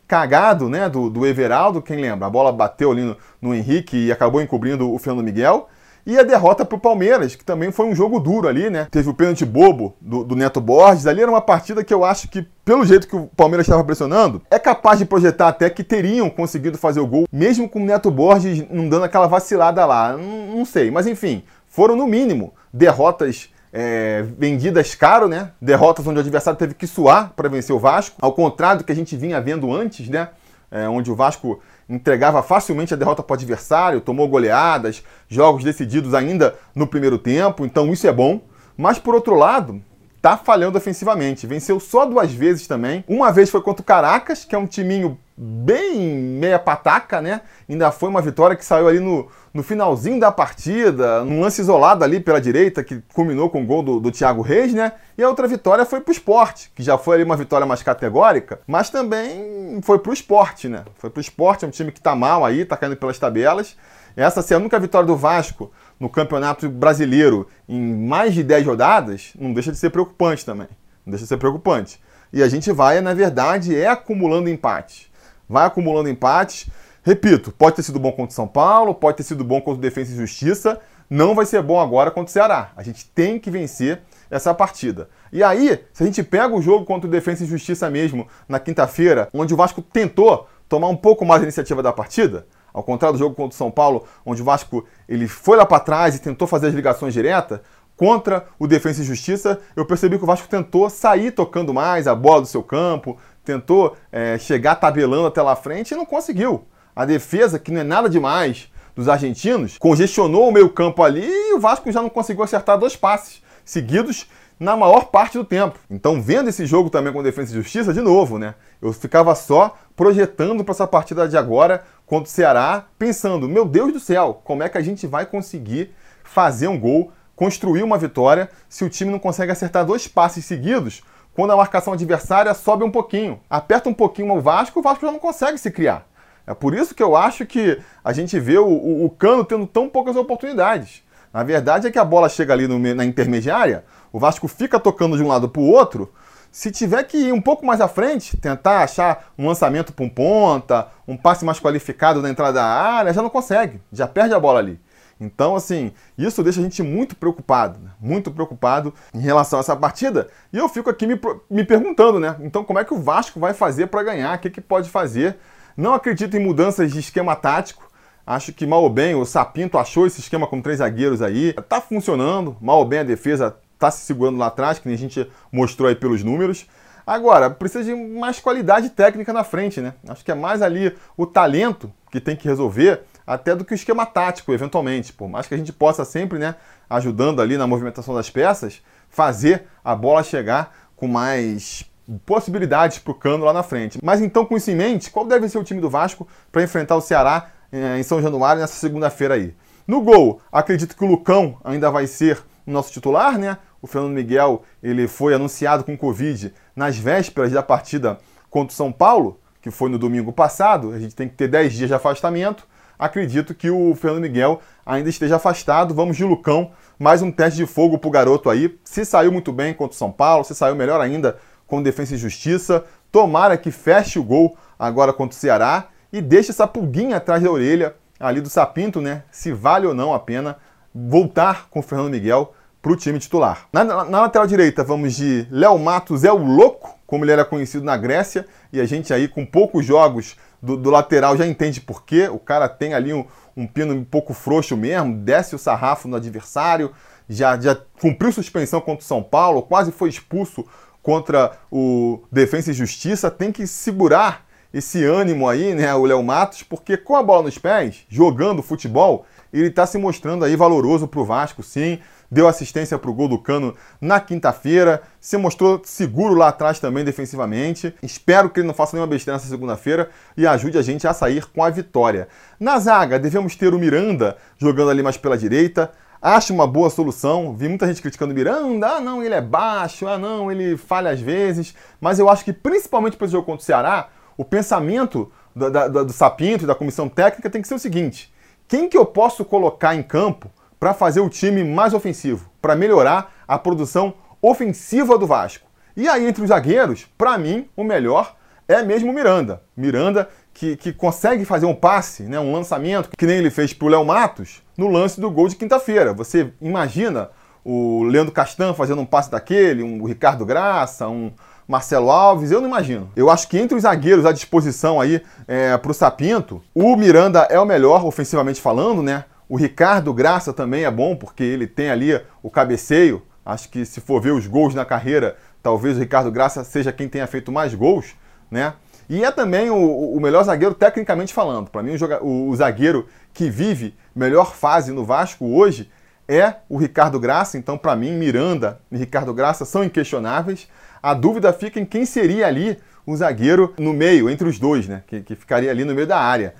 cagado, 0.06 0.68
né? 0.68 0.88
Do, 0.88 1.10
do 1.10 1.26
Everaldo, 1.26 1.82
quem 1.82 2.00
lembra? 2.00 2.26
A 2.26 2.30
bola 2.30 2.52
bateu 2.52 2.92
ali 2.92 3.02
no, 3.02 3.16
no 3.40 3.54
Henrique 3.54 3.96
e 3.96 4.12
acabou 4.12 4.40
encobrindo 4.40 4.92
o 4.92 4.98
Fernando 4.98 5.24
Miguel. 5.24 5.68
E 6.06 6.18
a 6.18 6.22
derrota 6.22 6.66
para 6.66 6.76
o 6.76 6.80
Palmeiras, 6.80 7.34
que 7.34 7.44
também 7.44 7.72
foi 7.72 7.86
um 7.86 7.94
jogo 7.94 8.20
duro 8.20 8.46
ali, 8.46 8.68
né? 8.68 8.86
Teve 8.90 9.08
o 9.08 9.14
pênalti 9.14 9.44
bobo 9.46 9.94
do, 9.98 10.22
do, 10.22 10.36
Neto 10.36 10.60
Borges. 10.60 11.06
Ali 11.06 11.22
era 11.22 11.30
uma 11.30 11.40
partida 11.40 11.82
que 11.82 11.94
eu 11.94 12.04
acho 12.04 12.28
que, 12.28 12.46
pelo 12.62 12.84
jeito 12.84 13.08
que 13.08 13.16
o 13.16 13.26
Palmeiras 13.34 13.66
estava 13.66 13.82
pressionando, 13.82 14.42
é 14.50 14.58
capaz 14.58 14.98
de 14.98 15.06
projetar 15.06 15.48
até 15.48 15.70
que 15.70 15.82
teriam 15.82 16.28
conseguido 16.28 16.76
fazer 16.76 17.00
o 17.00 17.06
gol, 17.06 17.26
mesmo 17.32 17.66
com 17.66 17.80
o 17.80 17.84
Neto 17.84 18.10
Borges 18.10 18.66
não 18.70 18.86
dando 18.86 19.04
aquela 19.04 19.26
vacilada 19.26 19.86
lá. 19.86 20.14
Não, 20.14 20.58
não 20.58 20.64
sei, 20.66 20.90
mas 20.90 21.06
enfim, 21.06 21.42
foram 21.74 21.96
no 21.96 22.06
mínimo 22.06 22.54
derrotas 22.72 23.52
é, 23.72 24.24
vendidas 24.38 24.94
caro, 24.94 25.26
né? 25.26 25.50
Derrotas 25.60 26.06
onde 26.06 26.18
o 26.18 26.20
adversário 26.20 26.56
teve 26.56 26.72
que 26.72 26.86
suar 26.86 27.32
para 27.34 27.48
vencer 27.48 27.74
o 27.74 27.80
Vasco, 27.80 28.16
ao 28.20 28.32
contrário 28.32 28.78
do 28.78 28.84
que 28.84 28.92
a 28.92 28.94
gente 28.94 29.16
vinha 29.16 29.40
vendo 29.40 29.72
antes, 29.72 30.08
né? 30.08 30.28
É, 30.70 30.88
onde 30.88 31.10
o 31.10 31.16
Vasco 31.16 31.60
entregava 31.88 32.44
facilmente 32.44 32.94
a 32.94 32.96
derrota 32.96 33.24
para 33.24 33.34
o 33.34 33.36
adversário, 33.36 34.00
tomou 34.00 34.28
goleadas, 34.28 35.02
jogos 35.28 35.64
decididos 35.64 36.14
ainda 36.14 36.54
no 36.76 36.86
primeiro 36.86 37.18
tempo, 37.18 37.66
então 37.66 37.92
isso 37.92 38.06
é 38.06 38.12
bom. 38.12 38.40
Mas 38.76 39.00
por 39.00 39.12
outro 39.12 39.34
lado, 39.34 39.82
tá 40.22 40.36
falhando 40.36 40.78
ofensivamente. 40.78 41.44
Venceu 41.44 41.80
só 41.80 42.06
duas 42.06 42.32
vezes 42.32 42.68
também. 42.68 43.04
Uma 43.08 43.32
vez 43.32 43.50
foi 43.50 43.60
contra 43.60 43.82
o 43.82 43.84
Caracas, 43.84 44.44
que 44.44 44.54
é 44.54 44.58
um 44.58 44.66
timinho 44.66 45.18
bem 45.36 45.98
meia 46.00 46.58
pataca, 46.58 47.20
né? 47.20 47.40
Ainda 47.68 47.90
foi 47.90 48.08
uma 48.08 48.22
vitória 48.22 48.56
que 48.56 48.64
saiu 48.64 48.86
ali 48.88 49.00
no, 49.00 49.28
no 49.54 49.62
finalzinho 49.62 50.18
da 50.18 50.32
partida, 50.32 51.24
num 51.24 51.40
lance 51.40 51.60
isolado 51.60 52.02
ali 52.02 52.18
pela 52.18 52.40
direita, 52.40 52.82
que 52.82 53.00
culminou 53.14 53.48
com 53.48 53.62
o 53.62 53.64
gol 53.64 53.84
do, 53.84 54.00
do 54.00 54.10
Thiago 54.10 54.42
Reis, 54.42 54.74
né? 54.74 54.92
E 55.16 55.22
a 55.22 55.28
outra 55.28 55.46
vitória 55.46 55.84
foi 55.84 56.00
pro 56.00 56.10
esporte, 56.10 56.72
que 56.74 56.82
já 56.82 56.98
foi 56.98 57.14
ali 57.14 57.24
uma 57.24 57.36
vitória 57.36 57.64
mais 57.64 57.80
categórica, 57.80 58.58
mas 58.66 58.90
também 58.90 59.80
foi 59.80 60.00
pro 60.00 60.12
esporte, 60.12 60.68
né? 60.68 60.82
Foi 60.96 61.08
pro 61.08 61.20
esporte, 61.20 61.64
é 61.64 61.68
um 61.68 61.70
time 61.70 61.92
que 61.92 62.00
tá 62.00 62.16
mal 62.16 62.44
aí, 62.44 62.64
tá 62.64 62.76
caindo 62.76 62.96
pelas 62.96 63.16
tabelas. 63.16 63.76
Essa 64.16 64.42
ser 64.42 64.54
a 64.54 64.58
única 64.58 64.78
vitória 64.80 65.06
do 65.06 65.16
Vasco 65.16 65.70
no 66.00 66.08
Campeonato 66.08 66.68
Brasileiro 66.68 67.46
em 67.68 67.80
mais 67.80 68.34
de 68.34 68.42
10 68.42 68.66
rodadas, 68.66 69.32
não 69.38 69.52
deixa 69.52 69.70
de 69.70 69.78
ser 69.78 69.90
preocupante 69.90 70.44
também. 70.44 70.68
Não 71.06 71.12
deixa 71.12 71.26
de 71.26 71.28
ser 71.28 71.36
preocupante. 71.36 72.00
E 72.32 72.42
a 72.42 72.48
gente 72.48 72.72
vai, 72.72 73.00
na 73.00 73.14
verdade, 73.14 73.76
é 73.76 73.86
acumulando 73.86 74.50
empates 74.50 75.14
vai 75.48 75.66
acumulando 75.66 76.08
empates. 76.08 76.66
Repito, 77.04 77.52
pode 77.52 77.76
ter 77.76 77.82
sido 77.82 78.00
bom 78.00 78.10
contra 78.10 78.32
o 78.32 78.34
São 78.34 78.48
Paulo, 78.48 78.94
pode 78.94 79.18
ter 79.18 79.24
sido 79.24 79.44
bom 79.44 79.60
contra 79.60 79.78
o 79.78 79.82
Defesa 79.82 80.10
e 80.10 80.16
Justiça, 80.16 80.80
não 81.10 81.34
vai 81.34 81.44
ser 81.44 81.60
bom 81.60 81.78
agora 81.78 82.10
contra 82.10 82.30
o 82.30 82.32
Ceará. 82.32 82.72
A 82.74 82.82
gente 82.82 83.04
tem 83.10 83.38
que 83.38 83.50
vencer 83.50 84.00
essa 84.30 84.54
partida. 84.54 85.10
E 85.30 85.42
aí, 85.42 85.84
se 85.92 86.02
a 86.02 86.06
gente 86.06 86.22
pega 86.22 86.54
o 86.54 86.62
jogo 86.62 86.86
contra 86.86 87.06
o 87.06 87.10
Defesa 87.10 87.44
e 87.44 87.46
Justiça 87.46 87.90
mesmo, 87.90 88.26
na 88.48 88.58
quinta-feira, 88.58 89.28
onde 89.34 89.52
o 89.52 89.56
Vasco 89.56 89.82
tentou 89.82 90.48
tomar 90.66 90.88
um 90.88 90.96
pouco 90.96 91.26
mais 91.26 91.42
a 91.42 91.44
iniciativa 91.44 91.82
da 91.82 91.92
partida, 91.92 92.46
ao 92.72 92.82
contrário 92.82 93.18
do 93.18 93.18
jogo 93.18 93.34
contra 93.34 93.54
o 93.54 93.58
São 93.58 93.70
Paulo, 93.70 94.06
onde 94.24 94.40
o 94.40 94.44
Vasco 94.44 94.86
ele 95.06 95.28
foi 95.28 95.58
lá 95.58 95.66
para 95.66 95.80
trás 95.80 96.16
e 96.16 96.20
tentou 96.20 96.48
fazer 96.48 96.68
as 96.68 96.74
ligações 96.74 97.12
diretas, 97.12 97.60
contra 97.98 98.46
o 98.58 98.66
Defesa 98.66 99.02
e 99.02 99.04
Justiça, 99.04 99.60
eu 99.76 99.84
percebi 99.84 100.16
que 100.16 100.24
o 100.24 100.26
Vasco 100.26 100.48
tentou 100.48 100.88
sair 100.88 101.32
tocando 101.32 101.74
mais 101.74 102.08
a 102.08 102.14
bola 102.14 102.40
do 102.40 102.46
seu 102.46 102.62
campo, 102.62 103.18
tentou 103.44 103.94
é, 104.10 104.38
chegar 104.38 104.76
tabelando 104.76 105.26
até 105.26 105.42
lá 105.42 105.54
frente 105.54 105.92
e 105.92 105.96
não 105.96 106.06
conseguiu. 106.06 106.64
A 106.94 107.04
defesa, 107.04 107.58
que 107.58 107.72
não 107.72 107.80
é 107.80 107.84
nada 107.84 108.08
demais 108.08 108.68
dos 108.94 109.08
argentinos, 109.08 109.76
congestionou 109.78 110.48
o 110.48 110.52
meio 110.52 110.70
campo 110.70 111.02
ali 111.02 111.26
e 111.26 111.54
o 111.54 111.58
Vasco 111.60 111.90
já 111.90 112.00
não 112.00 112.08
conseguiu 112.08 112.44
acertar 112.44 112.78
dois 112.78 112.94
passes 112.94 113.42
seguidos 113.64 114.28
na 114.58 114.76
maior 114.76 115.06
parte 115.06 115.36
do 115.36 115.44
tempo. 115.44 115.78
Então, 115.90 116.22
vendo 116.22 116.48
esse 116.48 116.64
jogo 116.64 116.88
também 116.88 117.12
com 117.12 117.22
Defesa 117.22 117.50
e 117.50 117.54
Justiça, 117.56 117.92
de 117.92 118.00
novo, 118.00 118.38
né? 118.38 118.54
Eu 118.80 118.92
ficava 118.92 119.34
só 119.34 119.76
projetando 119.96 120.62
para 120.62 120.72
essa 120.72 120.86
partida 120.86 121.28
de 121.28 121.36
agora 121.36 121.84
contra 122.06 122.28
o 122.28 122.32
Ceará, 122.32 122.86
pensando, 122.98 123.48
meu 123.48 123.64
Deus 123.64 123.92
do 123.92 124.00
céu, 124.00 124.40
como 124.44 124.62
é 124.62 124.68
que 124.68 124.78
a 124.78 124.82
gente 124.82 125.06
vai 125.06 125.26
conseguir 125.26 125.92
fazer 126.22 126.68
um 126.68 126.78
gol, 126.78 127.10
construir 127.34 127.82
uma 127.82 127.98
vitória, 127.98 128.48
se 128.68 128.84
o 128.84 128.88
time 128.88 129.10
não 129.10 129.18
consegue 129.18 129.50
acertar 129.50 129.84
dois 129.84 130.06
passes 130.06 130.44
seguidos 130.44 131.02
quando 131.34 131.50
a 131.50 131.56
marcação 131.56 131.92
adversária 131.92 132.54
sobe 132.54 132.84
um 132.84 132.90
pouquinho. 132.90 133.40
Aperta 133.50 133.88
um 133.88 133.94
pouquinho 133.94 134.32
o 134.34 134.40
Vasco, 134.40 134.78
o 134.78 134.82
Vasco 134.82 135.04
já 135.04 135.10
não 135.10 135.18
consegue 135.18 135.58
se 135.58 135.70
criar. 135.70 136.06
É 136.46 136.54
por 136.54 136.74
isso 136.74 136.94
que 136.94 137.02
eu 137.02 137.16
acho 137.16 137.46
que 137.46 137.80
a 138.02 138.12
gente 138.12 138.38
vê 138.38 138.58
o, 138.58 138.66
o, 138.66 139.04
o 139.06 139.10
Cano 139.10 139.44
tendo 139.44 139.66
tão 139.66 139.88
poucas 139.88 140.16
oportunidades. 140.16 141.02
Na 141.32 141.42
verdade 141.42 141.86
é 141.86 141.90
que 141.90 141.98
a 141.98 142.04
bola 142.04 142.28
chega 142.28 142.52
ali 142.52 142.68
no, 142.68 142.78
na 142.94 143.04
intermediária, 143.04 143.84
o 144.12 144.18
Vasco 144.20 144.46
fica 144.46 144.78
tocando 144.78 145.16
de 145.16 145.22
um 145.22 145.28
lado 145.28 145.48
para 145.48 145.60
o 145.60 145.68
outro, 145.68 146.12
Se 146.52 146.70
tiver 146.70 147.02
que 147.02 147.16
ir 147.16 147.32
um 147.32 147.40
pouco 147.40 147.66
mais 147.66 147.80
à 147.80 147.88
frente, 147.88 148.36
tentar 148.36 148.84
achar 148.84 149.32
um 149.36 149.48
lançamento 149.48 149.92
para 149.92 150.04
um 150.04 150.08
ponta, 150.08 150.86
um 151.08 151.16
passe 151.16 151.44
mais 151.44 151.58
qualificado 151.58 152.22
na 152.22 152.30
entrada 152.30 152.52
da 152.52 152.64
área, 152.64 153.12
já 153.12 153.20
não 153.20 153.28
consegue, 153.28 153.80
já 153.92 154.06
perde 154.06 154.32
a 154.32 154.38
bola 154.38 154.60
ali. 154.60 154.78
Então, 155.20 155.56
assim, 155.56 155.92
isso 156.16 156.42
deixa 156.42 156.60
a 156.60 156.62
gente 156.62 156.82
muito 156.82 157.16
preocupado, 157.16 157.80
né? 157.80 157.90
muito 158.00 158.30
preocupado 158.30 158.94
em 159.12 159.18
relação 159.18 159.58
a 159.58 159.60
essa 159.60 159.74
partida. 159.74 160.28
E 160.52 160.58
eu 160.58 160.68
fico 160.68 160.88
aqui 160.90 161.06
me, 161.06 161.20
me 161.50 161.64
perguntando, 161.64 162.20
né? 162.20 162.36
Então, 162.40 162.62
como 162.62 162.78
é 162.78 162.84
que 162.84 162.94
o 162.94 163.00
Vasco 163.00 163.40
vai 163.40 163.52
fazer 163.52 163.88
para 163.88 164.02
ganhar? 164.02 164.36
O 164.36 164.40
que, 164.40 164.50
que 164.50 164.60
pode 164.60 164.88
fazer? 164.90 165.36
Não 165.76 165.94
acredito 165.94 166.36
em 166.36 166.40
mudanças 166.40 166.92
de 166.92 167.00
esquema 167.00 167.34
tático. 167.34 167.90
Acho 168.26 168.52
que 168.52 168.66
mal 168.66 168.82
ou 168.82 168.90
bem 168.90 169.14
o 169.14 169.24
Sapinto 169.24 169.76
achou 169.76 170.06
esse 170.06 170.20
esquema 170.20 170.46
com 170.46 170.62
três 170.62 170.78
zagueiros 170.78 171.20
aí. 171.20 171.52
Tá 171.68 171.80
funcionando. 171.80 172.56
Mal 172.60 172.78
ou 172.78 172.84
bem 172.84 173.00
a 173.00 173.04
defesa 173.04 173.56
tá 173.78 173.90
se 173.90 174.06
segurando 174.06 174.38
lá 174.38 174.46
atrás, 174.46 174.78
que 174.78 174.86
nem 174.86 174.94
a 174.94 174.98
gente 174.98 175.30
mostrou 175.52 175.88
aí 175.88 175.94
pelos 175.94 176.22
números. 176.22 176.66
Agora, 177.06 177.50
precisa 177.50 177.84
de 177.84 177.94
mais 177.94 178.40
qualidade 178.40 178.88
técnica 178.90 179.32
na 179.32 179.44
frente, 179.44 179.80
né? 179.80 179.92
Acho 180.08 180.24
que 180.24 180.30
é 180.30 180.34
mais 180.34 180.62
ali 180.62 180.96
o 181.16 181.26
talento 181.26 181.92
que 182.10 182.18
tem 182.18 182.34
que 182.34 182.48
resolver 182.48 183.02
até 183.26 183.54
do 183.54 183.64
que 183.64 183.74
o 183.74 183.74
esquema 183.74 184.06
tático, 184.06 184.52
eventualmente. 184.52 185.12
Por 185.12 185.28
mais 185.28 185.46
que 185.46 185.54
a 185.54 185.58
gente 185.58 185.72
possa 185.72 186.04
sempre, 186.04 186.38
né, 186.38 186.54
ajudando 186.88 187.42
ali 187.42 187.58
na 187.58 187.66
movimentação 187.66 188.14
das 188.14 188.30
peças, 188.30 188.82
fazer 189.10 189.64
a 189.84 189.94
bola 189.94 190.22
chegar 190.22 190.74
com 190.96 191.06
mais 191.06 191.84
possibilidades 192.24 192.98
para 192.98 193.12
o 193.12 193.14
cano 193.14 193.44
lá 193.44 193.52
na 193.52 193.62
frente. 193.62 193.98
Mas 194.02 194.20
então, 194.20 194.44
com 194.44 194.56
isso 194.56 194.70
em 194.70 194.74
mente, 194.74 195.10
qual 195.10 195.26
deve 195.26 195.48
ser 195.48 195.58
o 195.58 195.64
time 195.64 195.80
do 195.80 195.90
Vasco 195.90 196.26
para 196.52 196.62
enfrentar 196.62 196.96
o 196.96 197.00
Ceará 197.00 197.48
eh, 197.72 197.98
em 197.98 198.02
São 198.02 198.20
Januário 198.20 198.60
nessa 198.60 198.74
segunda-feira 198.74 199.34
aí? 199.34 199.54
No 199.86 200.00
gol, 200.00 200.40
acredito 200.50 200.96
que 200.96 201.04
o 201.04 201.06
Lucão 201.06 201.58
ainda 201.62 201.90
vai 201.90 202.06
ser 202.06 202.42
nosso 202.66 202.92
titular, 202.92 203.38
né? 203.38 203.58
O 203.82 203.86
Fernando 203.86 204.12
Miguel 204.12 204.62
ele 204.82 205.06
foi 205.06 205.34
anunciado 205.34 205.84
com 205.84 205.96
Covid 205.96 206.54
nas 206.74 206.96
vésperas 206.96 207.52
da 207.52 207.62
partida 207.62 208.18
contra 208.48 208.72
o 208.72 208.76
São 208.76 208.90
Paulo, 208.90 209.38
que 209.60 209.70
foi 209.70 209.90
no 209.90 209.98
domingo 209.98 210.32
passado. 210.32 210.92
A 210.92 210.98
gente 210.98 211.14
tem 211.14 211.28
que 211.28 211.34
ter 211.34 211.48
10 211.48 211.72
dias 211.72 211.88
de 211.88 211.94
afastamento 211.94 212.66
acredito 212.98 213.54
que 213.54 213.70
o 213.70 213.94
Fernando 213.94 214.22
Miguel 214.22 214.60
ainda 214.84 215.08
esteja 215.08 215.36
afastado. 215.36 215.94
Vamos 215.94 216.16
de 216.16 216.24
Lucão, 216.24 216.70
mais 216.98 217.22
um 217.22 217.30
teste 217.30 217.56
de 217.56 217.66
fogo 217.66 217.98
pro 217.98 218.10
garoto 218.10 218.48
aí. 218.50 218.78
Se 218.84 219.04
saiu 219.04 219.32
muito 219.32 219.52
bem 219.52 219.74
contra 219.74 219.94
o 219.94 219.98
São 219.98 220.10
Paulo, 220.10 220.44
se 220.44 220.54
saiu 220.54 220.74
melhor 220.74 221.00
ainda 221.00 221.36
com 221.66 221.82
Defesa 221.82 222.14
e 222.14 222.18
Justiça. 222.18 222.84
Tomara 223.10 223.56
que 223.56 223.70
feche 223.70 224.18
o 224.18 224.24
gol 224.24 224.56
agora 224.78 225.12
contra 225.12 225.36
o 225.36 225.40
Ceará 225.40 225.88
e 226.12 226.20
deixe 226.20 226.50
essa 226.50 226.66
pulguinha 226.66 227.16
atrás 227.16 227.42
da 227.42 227.50
orelha 227.50 227.94
ali 228.18 228.40
do 228.40 228.48
Sapinto, 228.48 229.00
né? 229.00 229.24
Se 229.30 229.52
vale 229.52 229.86
ou 229.86 229.94
não 229.94 230.14
a 230.14 230.18
pena 230.18 230.56
voltar 230.94 231.68
com 231.68 231.80
o 231.80 231.82
Fernando 231.82 232.10
Miguel 232.10 232.54
para 232.80 232.92
o 232.92 232.96
time 232.96 233.18
titular. 233.18 233.66
Na, 233.72 233.82
na, 233.82 234.04
na, 234.04 234.20
lateral 234.20 234.46
direita, 234.46 234.84
vamos 234.84 235.14
de 235.14 235.46
Léo 235.50 235.78
Matos, 235.78 236.22
é 236.22 236.30
o 236.30 236.36
louco, 236.36 236.98
como 237.06 237.24
ele 237.24 237.32
era 237.32 237.44
conhecido 237.44 237.82
na 237.82 237.96
Grécia, 237.96 238.46
e 238.70 238.80
a 238.80 238.84
gente 238.84 239.12
aí 239.12 239.26
com 239.26 239.44
poucos 239.44 239.86
jogos 239.86 240.36
do, 240.62 240.76
do 240.76 240.90
lateral 240.90 241.36
já 241.36 241.46
entende 241.46 241.80
por 241.80 242.04
quê. 242.04 242.28
O 242.28 242.38
cara 242.38 242.68
tem 242.68 242.92
ali 242.92 243.12
um, 243.12 243.24
um 243.56 243.66
pino 243.66 243.94
um 243.94 244.04
pouco 244.04 244.34
frouxo 244.34 244.76
mesmo, 244.76 245.16
desce 245.16 245.54
o 245.54 245.58
sarrafo 245.58 246.06
no 246.08 246.16
adversário, 246.16 246.92
já, 247.28 247.58
já 247.58 247.74
cumpriu 248.00 248.30
suspensão 248.30 248.80
contra 248.80 249.02
o 249.02 249.06
São 249.06 249.22
Paulo, 249.22 249.62
quase 249.62 249.90
foi 249.90 250.10
expulso 250.10 250.66
contra 251.04 251.52
o 251.70 252.22
Defensa 252.32 252.70
e 252.70 252.74
Justiça, 252.74 253.30
tem 253.30 253.52
que 253.52 253.66
segurar 253.66 254.44
esse 254.72 255.04
ânimo 255.04 255.48
aí, 255.48 255.72
né, 255.74 255.94
o 255.94 256.04
Léo 256.04 256.22
Matos, 256.22 256.64
porque 256.64 256.96
com 256.96 257.14
a 257.14 257.22
bola 257.22 257.44
nos 257.44 257.58
pés, 257.58 258.04
jogando 258.08 258.62
futebol, 258.62 259.24
ele 259.52 259.68
está 259.68 259.86
se 259.86 259.98
mostrando 259.98 260.44
aí 260.44 260.56
valoroso 260.56 261.06
para 261.06 261.20
o 261.20 261.24
Vasco, 261.24 261.62
sim 261.62 262.00
deu 262.34 262.48
assistência 262.48 262.98
para 262.98 263.08
o 263.08 263.14
gol 263.14 263.28
do 263.28 263.38
Cano 263.38 263.74
na 264.00 264.18
quinta-feira, 264.18 265.02
se 265.20 265.36
mostrou 265.36 265.80
seguro 265.84 266.34
lá 266.34 266.48
atrás 266.48 266.80
também 266.80 267.04
defensivamente. 267.04 267.94
Espero 268.02 268.50
que 268.50 268.58
ele 268.58 268.66
não 268.66 268.74
faça 268.74 268.96
nenhuma 268.96 269.10
besteira 269.10 269.36
nessa 269.36 269.48
segunda-feira 269.48 270.10
e 270.36 270.44
ajude 270.44 270.76
a 270.76 270.82
gente 270.82 271.06
a 271.06 271.14
sair 271.14 271.46
com 271.46 271.62
a 271.62 271.70
vitória. 271.70 272.26
Na 272.58 272.78
zaga, 272.80 273.18
devemos 273.20 273.54
ter 273.54 273.72
o 273.72 273.78
Miranda 273.78 274.36
jogando 274.58 274.90
ali 274.90 275.02
mais 275.02 275.16
pela 275.16 275.38
direita. 275.38 275.92
Acho 276.24 276.54
uma 276.54 276.66
boa 276.66 276.88
solução. 276.88 277.54
Vi 277.54 277.68
muita 277.68 277.86
gente 277.86 278.00
criticando 278.00 278.32
o 278.32 278.34
Miranda. 278.34 278.96
Ah, 278.96 278.98
não, 278.98 279.22
ele 279.22 279.34
é 279.34 279.42
baixo. 279.42 280.08
Ah, 280.08 280.16
não, 280.16 280.50
ele 280.50 280.74
falha 280.74 281.10
às 281.10 281.20
vezes. 281.20 281.74
Mas 282.00 282.18
eu 282.18 282.30
acho 282.30 282.42
que, 282.42 282.50
principalmente 282.50 283.14
para 283.14 283.26
esse 283.26 283.32
jogo 283.32 283.44
contra 283.44 283.60
o 283.60 283.66
Ceará, 283.66 284.08
o 284.34 284.42
pensamento 284.42 285.30
do, 285.54 285.70
do, 285.70 286.04
do 286.06 286.12
Sapinto 286.14 286.64
e 286.64 286.66
da 286.66 286.74
comissão 286.74 287.10
técnica 287.10 287.50
tem 287.50 287.60
que 287.60 287.68
ser 287.68 287.74
o 287.74 287.78
seguinte: 287.78 288.32
quem 288.66 288.88
que 288.88 288.96
eu 288.96 289.04
posso 289.04 289.44
colocar 289.44 289.94
em 289.94 290.02
campo 290.02 290.50
para 290.80 290.94
fazer 290.94 291.20
o 291.20 291.28
time 291.28 291.62
mais 291.62 291.92
ofensivo, 291.92 292.50
para 292.58 292.74
melhorar 292.74 293.30
a 293.46 293.58
produção 293.58 294.14
ofensiva 294.40 295.18
do 295.18 295.26
Vasco. 295.26 295.68
E 295.94 296.08
aí, 296.08 296.26
entre 296.26 296.42
os 296.42 296.48
zagueiros, 296.48 297.06
para 297.18 297.36
mim, 297.36 297.68
o 297.76 297.84
melhor 297.84 298.34
é 298.66 298.82
mesmo 298.82 299.10
o 299.10 299.14
Miranda. 299.14 299.62
Miranda 299.76 300.30
que, 300.54 300.76
que 300.76 300.92
consegue 300.92 301.44
fazer 301.44 301.66
um 301.66 301.74
passe, 301.74 302.22
né, 302.22 302.38
um 302.38 302.52
lançamento, 302.52 303.10
que 303.18 303.26
nem 303.26 303.38
ele 303.38 303.50
fez 303.50 303.74
para 303.74 303.86
o 303.86 303.88
Léo 303.88 304.04
Matos 304.04 304.62
no 304.78 304.88
lance 304.88 305.20
do 305.20 305.30
gol 305.30 305.48
de 305.48 305.56
quinta-feira. 305.56 306.14
Você 306.14 306.52
imagina 306.62 307.28
o 307.64 308.04
Leandro 308.04 308.32
Castan 308.32 308.72
fazendo 308.72 309.00
um 309.00 309.06
passe 309.06 309.30
daquele, 309.30 309.82
um 309.82 310.04
Ricardo 310.04 310.46
Graça, 310.46 311.08
um 311.08 311.32
Marcelo 311.66 312.10
Alves, 312.10 312.50
eu 312.50 312.60
não 312.60 312.68
imagino. 312.68 313.10
Eu 313.16 313.30
acho 313.30 313.48
que 313.48 313.58
entre 313.58 313.76
os 313.76 313.82
zagueiros 313.82 314.24
à 314.24 314.32
disposição 314.32 315.00
aí 315.00 315.20
é, 315.48 315.76
para 315.76 315.90
o 315.90 315.94
Sapinto, 315.94 316.62
o 316.74 316.94
Miranda 316.94 317.40
é 317.50 317.58
o 317.58 317.64
melhor, 317.64 318.04
ofensivamente 318.04 318.60
falando, 318.60 319.02
né? 319.02 319.24
O 319.48 319.56
Ricardo 319.56 320.12
Graça 320.12 320.52
também 320.52 320.84
é 320.84 320.90
bom, 320.90 321.16
porque 321.16 321.42
ele 321.42 321.66
tem 321.66 321.90
ali 321.90 322.20
o 322.42 322.50
cabeceio. 322.50 323.22
Acho 323.44 323.68
que 323.68 323.84
se 323.84 324.00
for 324.00 324.20
ver 324.20 324.32
os 324.32 324.46
gols 324.46 324.74
na 324.74 324.84
carreira, 324.84 325.36
talvez 325.62 325.96
o 325.96 326.00
Ricardo 326.00 326.30
Graça 326.30 326.62
seja 326.64 326.92
quem 326.92 327.08
tenha 327.08 327.26
feito 327.26 327.50
mais 327.50 327.74
gols, 327.74 328.14
né? 328.50 328.74
E 329.08 329.24
é 329.24 329.30
também 329.30 329.70
o, 329.70 330.14
o 330.14 330.20
melhor 330.20 330.42
zagueiro, 330.44 330.74
tecnicamente 330.74 331.32
falando. 331.32 331.70
Para 331.70 331.82
mim, 331.82 331.96
o, 331.96 332.24
o, 332.24 332.48
o, 332.48 332.56
zagueiro 332.56 333.06
que 333.32 333.50
vive 333.50 333.94
melhor 334.14 334.54
fase 334.54 334.92
no 334.92 335.04
Vasco 335.04 335.46
hoje 335.46 335.90
é 336.26 336.54
o 336.68 336.78
Ricardo 336.78 337.20
Graça. 337.20 337.58
Então, 337.58 337.76
para 337.76 337.94
mim, 337.94 338.12
Miranda 338.12 338.80
e 338.90 338.96
Ricardo 338.96 339.34
Graça 339.34 339.64
são 339.64 339.84
inquestionáveis. 339.84 340.68
A 341.02 341.12
dúvida 341.12 341.52
fica 341.52 341.78
em 341.78 341.84
quem 341.84 342.06
seria 342.06 342.46
ali 342.46 342.78
o 343.06 343.14
zagueiro 343.14 343.74
no 343.78 343.92
meio, 343.92 344.30
entre 344.30 344.48
os 344.48 344.58
dois, 344.58 344.88
né? 344.88 345.02
Que, 345.06 345.20
que 345.20 345.34
ficaria 345.34 345.70
ali 345.70 345.84
no 345.84 345.94
meio 345.94 346.06
da 346.06 346.18
área. 346.18 346.54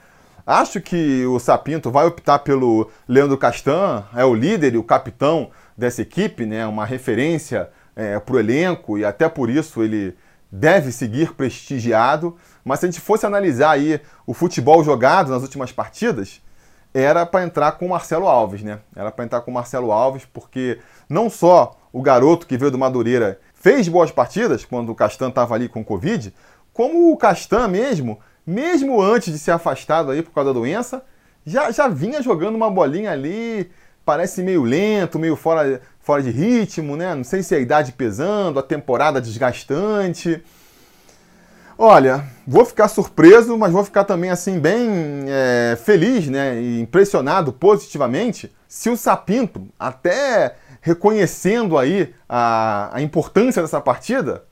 Acho 0.46 0.78
que 0.78 1.24
o 1.24 1.38
Sapinto 1.38 1.90
vai 1.90 2.06
optar 2.06 2.40
pelo 2.40 2.90
Leandro 3.08 3.38
Castan, 3.38 4.04
é 4.14 4.26
o 4.26 4.34
líder 4.34 4.74
e 4.74 4.78
o 4.78 4.82
capitão 4.82 5.50
dessa 5.76 6.02
equipe, 6.02 6.44
né? 6.44 6.66
uma 6.66 6.84
referência 6.84 7.70
é, 7.96 8.18
para 8.18 8.34
o 8.34 8.38
elenco 8.38 8.98
e 8.98 9.04
até 9.04 9.26
por 9.26 9.48
isso 9.48 9.82
ele 9.82 10.14
deve 10.58 10.92
seguir 10.92 11.32
prestigiado. 11.34 12.36
Mas 12.64 12.80
se 12.80 12.86
a 12.86 12.90
gente 12.90 13.00
fosse 13.00 13.26
analisar 13.26 13.70
aí 13.72 14.00
o 14.26 14.32
futebol 14.32 14.82
jogado 14.82 15.30
nas 15.30 15.42
últimas 15.42 15.72
partidas, 15.72 16.40
era 16.92 17.26
para 17.26 17.44
entrar 17.44 17.72
com 17.72 17.86
o 17.86 17.90
Marcelo 17.90 18.26
Alves, 18.28 18.62
né? 18.62 18.78
Era 18.94 19.10
para 19.10 19.24
entrar 19.24 19.40
com 19.40 19.50
o 19.50 19.54
Marcelo 19.54 19.92
Alves, 19.92 20.24
porque 20.32 20.78
não 21.08 21.28
só 21.28 21.76
o 21.92 22.00
garoto 22.00 22.46
que 22.46 22.56
veio 22.56 22.70
do 22.70 22.78
Madureira 22.78 23.40
fez 23.52 23.88
boas 23.88 24.10
partidas 24.10 24.64
quando 24.64 24.90
o 24.90 24.94
Castan 24.94 25.28
estava 25.28 25.54
ali 25.54 25.68
com 25.68 25.84
Covid, 25.84 26.34
como 26.72 27.12
o 27.12 27.16
Castan 27.16 27.68
mesmo 27.68 28.18
mesmo 28.46 29.00
antes 29.00 29.32
de 29.32 29.38
ser 29.38 29.52
afastado 29.52 30.10
aí 30.10 30.22
por 30.22 30.32
causa 30.32 30.52
da 30.52 30.58
doença, 30.58 31.02
já, 31.44 31.70
já 31.70 31.88
vinha 31.88 32.22
jogando 32.22 32.54
uma 32.54 32.70
bolinha 32.70 33.10
ali, 33.10 33.70
parece 34.04 34.42
meio 34.42 34.62
lento, 34.62 35.18
meio 35.18 35.36
fora, 35.36 35.80
fora 36.04 36.22
de 36.22 36.30
ritmo, 36.30 36.96
né? 36.96 37.14
Não 37.14 37.24
sei 37.24 37.42
se 37.42 37.54
é 37.54 37.58
a 37.58 37.60
idade 37.60 37.92
pesando, 37.92 38.58
a 38.58 38.62
temporada 38.62 39.20
desgastante. 39.20 40.44
Olha, 41.76 42.24
vou 42.46 42.64
ficar 42.64 42.86
surpreso, 42.86 43.56
mas 43.58 43.72
vou 43.72 43.82
ficar 43.82 44.04
também 44.04 44.30
assim 44.30 44.60
bem 44.60 45.24
é, 45.26 45.76
feliz, 45.82 46.28
né? 46.28 46.60
E 46.60 46.80
impressionado 46.80 47.52
positivamente 47.52 48.54
se 48.68 48.90
o 48.90 48.96
Sapinto, 48.96 49.66
até 49.78 50.56
reconhecendo 50.80 51.78
aí 51.78 52.14
a, 52.28 52.90
a 52.92 53.00
importância 53.00 53.62
dessa 53.62 53.80
partida, 53.80 54.44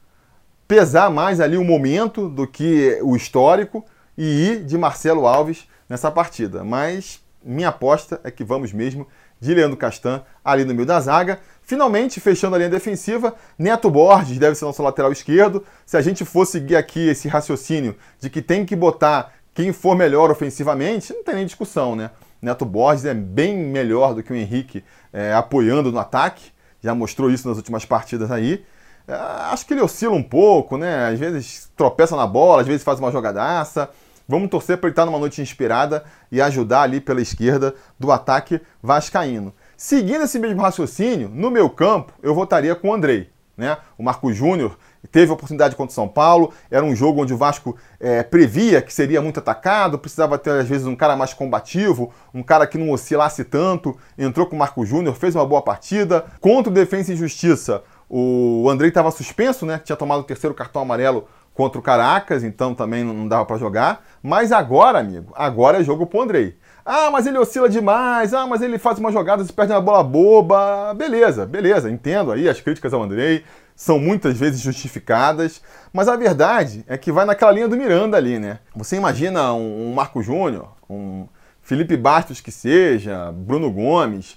pesar 0.67 1.11
mais 1.11 1.39
ali 1.39 1.59
o 1.59 1.65
momento 1.65 2.29
do 2.31 2.47
que 2.47 2.99
o 3.03 3.15
histórico 3.15 3.85
e 4.17 4.25
ir 4.25 4.65
de 4.65 4.79
Marcelo 4.79 5.27
Alves 5.27 5.69
nessa 5.87 6.11
partida. 6.11 6.65
Mas 6.65 7.22
minha 7.45 7.69
aposta 7.69 8.21
é 8.25 8.31
que 8.31 8.45
vamos 8.45 8.73
mesmo 8.73 9.07
de 9.41 9.53
Leandro 9.55 9.77
Castan 9.77 10.23
ali 10.45 10.65
no 10.65 10.75
meio 10.75 10.87
da 10.87 11.01
zaga. 11.01 11.41
Finalmente, 11.63 12.21
fechando 12.21 12.55
a 12.55 12.59
linha 12.59 12.71
defensiva, 12.71 13.35
Neto 13.59 13.91
Borges 13.91 14.39
deve 14.39 14.55
ser 14.55 14.65
nosso 14.65 14.83
lateral 14.83 15.11
esquerdo. 15.11 15.65
Se 15.85 15.97
a 15.97 16.01
gente 16.01 16.25
for 16.25 16.47
seguir 16.47 16.77
aqui 16.77 17.09
esse 17.09 17.29
raciocínio 17.29 17.97
de 18.21 18.31
que 18.31 18.41
tem 18.41 18.65
que 18.65 18.77
botar 18.77 19.33
quem 19.55 19.73
for 19.73 19.97
melhor 19.97 20.31
ofensivamente, 20.31 21.13
não 21.13 21.25
tem 21.25 21.35
nem 21.35 21.47
discussão, 21.47 21.95
né? 21.95 22.11
Neto 22.41 22.65
Borges 22.65 23.05
é 23.05 23.15
bem 23.15 23.57
melhor 23.57 24.15
do 24.15 24.23
que 24.23 24.33
o 24.33 24.37
Henrique 24.37 24.85
é, 25.13 25.33
apoiando 25.33 25.93
no 25.93 25.99
ataque. 25.99 26.53
Já 26.83 26.95
mostrou 26.95 27.31
isso 27.31 27.49
nas 27.49 27.57
últimas 27.57 27.85
partidas 27.85 28.31
aí. 28.31 28.65
É, 29.07 29.15
acho 29.53 29.67
que 29.67 29.75
ele 29.75 29.81
oscila 29.81 30.15
um 30.15 30.23
pouco, 30.23 30.77
né? 30.77 31.09
Às 31.09 31.19
vezes 31.19 31.71
tropeça 31.77 32.17
na 32.17 32.27
bola, 32.27 32.63
às 32.63 32.67
vezes 32.67 32.83
faz 32.83 32.99
uma 32.99 33.13
jogadaça. 33.13 33.91
Vamos 34.29 34.51
torcer 34.51 34.79
para 34.79 34.89
ele 34.89 34.93
estar 34.93 35.07
numa 35.07 35.19
noite 35.19 35.43
inspirada 35.43 36.05
e 36.31 36.41
ajudar 36.41 36.83
ali 36.83 37.01
pela 37.01 37.21
esquerda 37.21 37.75
do 37.99 38.11
ataque 38.11 38.61
vascaíno. 38.83 39.53
Seguindo 39.77 40.25
esse 40.25 40.39
mesmo 40.39 40.63
raciocínio, 40.63 41.29
no 41.29 41.51
meu 41.51 41.69
campo, 41.69 42.13
eu 42.23 42.35
votaria 42.35 42.75
com 42.75 42.89
o 42.89 42.95
Andrei. 42.95 43.31
Né? 43.57 43.77
O 43.99 44.03
Marco 44.03 44.33
Júnior 44.33 44.79
teve 45.11 45.31
oportunidade 45.31 45.77
contra 45.77 45.93
o 45.93 45.95
São 45.95 46.09
Paulo, 46.09 46.53
era 46.71 46.85
um 46.85 46.97
jogo 46.97 47.23
onde 47.23 47.35
o 47.35 47.37
Vasco 47.37 47.77
é, 48.01 48.23
previa 48.23 48.81
que 48.81 48.93
seria 48.93 49.21
muito 49.21 49.41
atacado, 49.41 49.99
precisava 49.99 50.39
ter 50.39 50.51
às 50.51 50.69
vezes 50.69 50.87
um 50.87 50.97
cara 50.97 51.17
mais 51.17 51.35
combativo, 51.35 52.13
um 52.33 52.43
cara 52.43 52.67
que 52.67 52.79
não 52.79 52.91
oscilasse 52.91 53.45
tanto, 53.45 53.97
entrou 54.17 54.47
com 54.47 54.57
o 54.57 54.59
Marco 54.59 54.87
Júnior, 54.87 55.15
fez 55.15 55.35
uma 55.35 55.45
boa 55.45 55.61
partida. 55.61 56.25
Contra 56.41 56.71
o 56.71 56.75
Defensa 56.75 57.13
e 57.13 57.17
Justiça, 57.17 57.83
o 58.09 58.69
Andrei 58.71 58.89
estava 58.89 59.11
suspenso, 59.11 59.67
né? 59.67 59.81
Tinha 59.83 59.97
tomado 59.97 60.21
o 60.21 60.25
terceiro 60.25 60.55
cartão 60.55 60.83
amarelo 60.83 61.27
contra 61.55 61.79
o 61.79 61.83
Caracas, 61.83 62.43
então 62.45 62.75
também 62.75 63.05
não 63.05 63.29
dava 63.29 63.45
para 63.45 63.59
jogar. 63.59 64.05
Mas 64.23 64.53
agora, 64.53 64.99
amigo, 64.99 65.33
agora 65.35 65.81
é 65.81 65.85
jogo 65.85 66.07
pro 66.07 66.23
Andrei. 66.23 66.57
Ah, 66.85 67.11
mas 67.11 67.27
ele 67.27 67.39
oscila 67.39 67.69
demais. 67.69 68.35
Ah, 68.35 68.47
mas 68.47 68.63
ele 68.63 68.79
faz 68.79 68.99
uma 68.99 69.13
jogada 69.13 69.43
e 69.43 69.53
perde 69.53 69.73
uma 69.73 69.81
bola 69.81 70.03
boba. 70.03 70.95
Beleza, 70.95 71.47
beleza, 71.47 71.91
entendo 71.91 72.33
aí 72.33 72.49
as 72.49 72.61
críticas 72.61 72.93
ao 72.93 73.03
Andrei. 73.03 73.45
São 73.75 73.99
muitas 73.99 74.39
vezes 74.39 74.61
justificadas, 74.61 75.63
mas 75.93 76.07
a 76.07 76.15
verdade 76.15 76.85
é 76.87 76.99
que 76.99 77.11
vai 77.11 77.25
naquela 77.25 77.51
linha 77.53 77.67
do 77.67 77.77
Miranda 77.77 78.17
ali, 78.17 78.39
né? 78.39 78.59
Você 78.77 78.97
imagina 78.97 79.53
um, 79.55 79.89
um 79.89 79.95
Marco 79.95 80.23
Júnior, 80.23 80.69
um 80.89 81.27
Felipe 81.63 81.97
Bastos 81.97 82.41
que 82.41 82.53
seja, 82.53 83.33
Bruno 83.33 83.71
Gomes, 83.71 84.37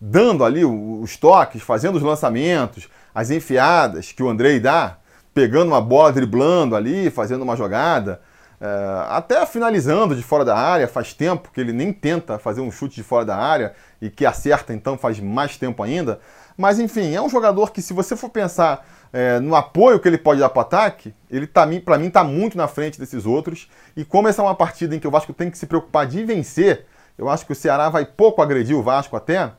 dando 0.00 0.44
ali 0.44 0.64
os 0.64 1.16
toques, 1.16 1.62
fazendo 1.62 1.96
os 1.96 2.02
lançamentos, 2.02 2.88
as 3.14 3.30
enfiadas 3.30 4.10
que 4.10 4.22
o 4.22 4.28
Andrei 4.28 4.58
dá, 4.58 4.96
pegando 5.34 5.68
uma 5.68 5.80
bola, 5.80 6.12
driblando 6.12 6.76
ali, 6.76 7.10
fazendo 7.10 7.42
uma 7.42 7.56
jogada. 7.56 8.20
É, 8.60 9.06
até 9.08 9.44
finalizando 9.44 10.14
de 10.14 10.22
fora 10.22 10.44
da 10.44 10.56
área, 10.56 10.86
faz 10.86 11.12
tempo 11.12 11.50
que 11.52 11.60
ele 11.60 11.72
nem 11.72 11.92
tenta 11.92 12.38
fazer 12.38 12.60
um 12.60 12.70
chute 12.70 12.94
de 12.94 13.02
fora 13.02 13.24
da 13.24 13.36
área 13.36 13.74
e 14.00 14.08
que 14.08 14.24
acerta, 14.24 14.72
então 14.72 14.96
faz 14.96 15.18
mais 15.18 15.56
tempo 15.56 15.82
ainda. 15.82 16.20
Mas 16.56 16.78
enfim, 16.78 17.14
é 17.14 17.20
um 17.20 17.28
jogador 17.28 17.72
que, 17.72 17.82
se 17.82 17.92
você 17.92 18.14
for 18.14 18.28
pensar 18.28 18.86
é, 19.12 19.40
no 19.40 19.56
apoio 19.56 19.98
que 19.98 20.08
ele 20.08 20.18
pode 20.18 20.40
dar 20.40 20.48
para 20.48 20.58
o 20.58 20.62
ataque, 20.62 21.12
ele 21.30 21.46
tá, 21.46 21.66
para 21.84 21.98
mim 21.98 22.06
está 22.06 22.22
muito 22.22 22.56
na 22.56 22.68
frente 22.68 23.00
desses 23.00 23.26
outros. 23.26 23.68
E 23.96 24.04
como 24.04 24.28
essa 24.28 24.42
é 24.42 24.44
uma 24.44 24.54
partida 24.54 24.94
em 24.94 25.00
que 25.00 25.08
o 25.08 25.10
Vasco 25.10 25.32
tem 25.32 25.50
que 25.50 25.58
se 25.58 25.66
preocupar 25.66 26.06
de 26.06 26.24
vencer, 26.24 26.86
eu 27.18 27.28
acho 27.28 27.44
que 27.44 27.52
o 27.52 27.56
Ceará 27.56 27.88
vai 27.88 28.04
pouco 28.06 28.40
agredir 28.40 28.76
o 28.76 28.82
Vasco 28.82 29.16
até. 29.16 29.50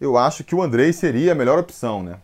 Eu 0.00 0.16
acho 0.16 0.44
que 0.44 0.54
o 0.54 0.62
Andrei 0.62 0.92
seria 0.92 1.32
a 1.32 1.34
melhor 1.34 1.58
opção, 1.58 2.02
né? 2.02 2.16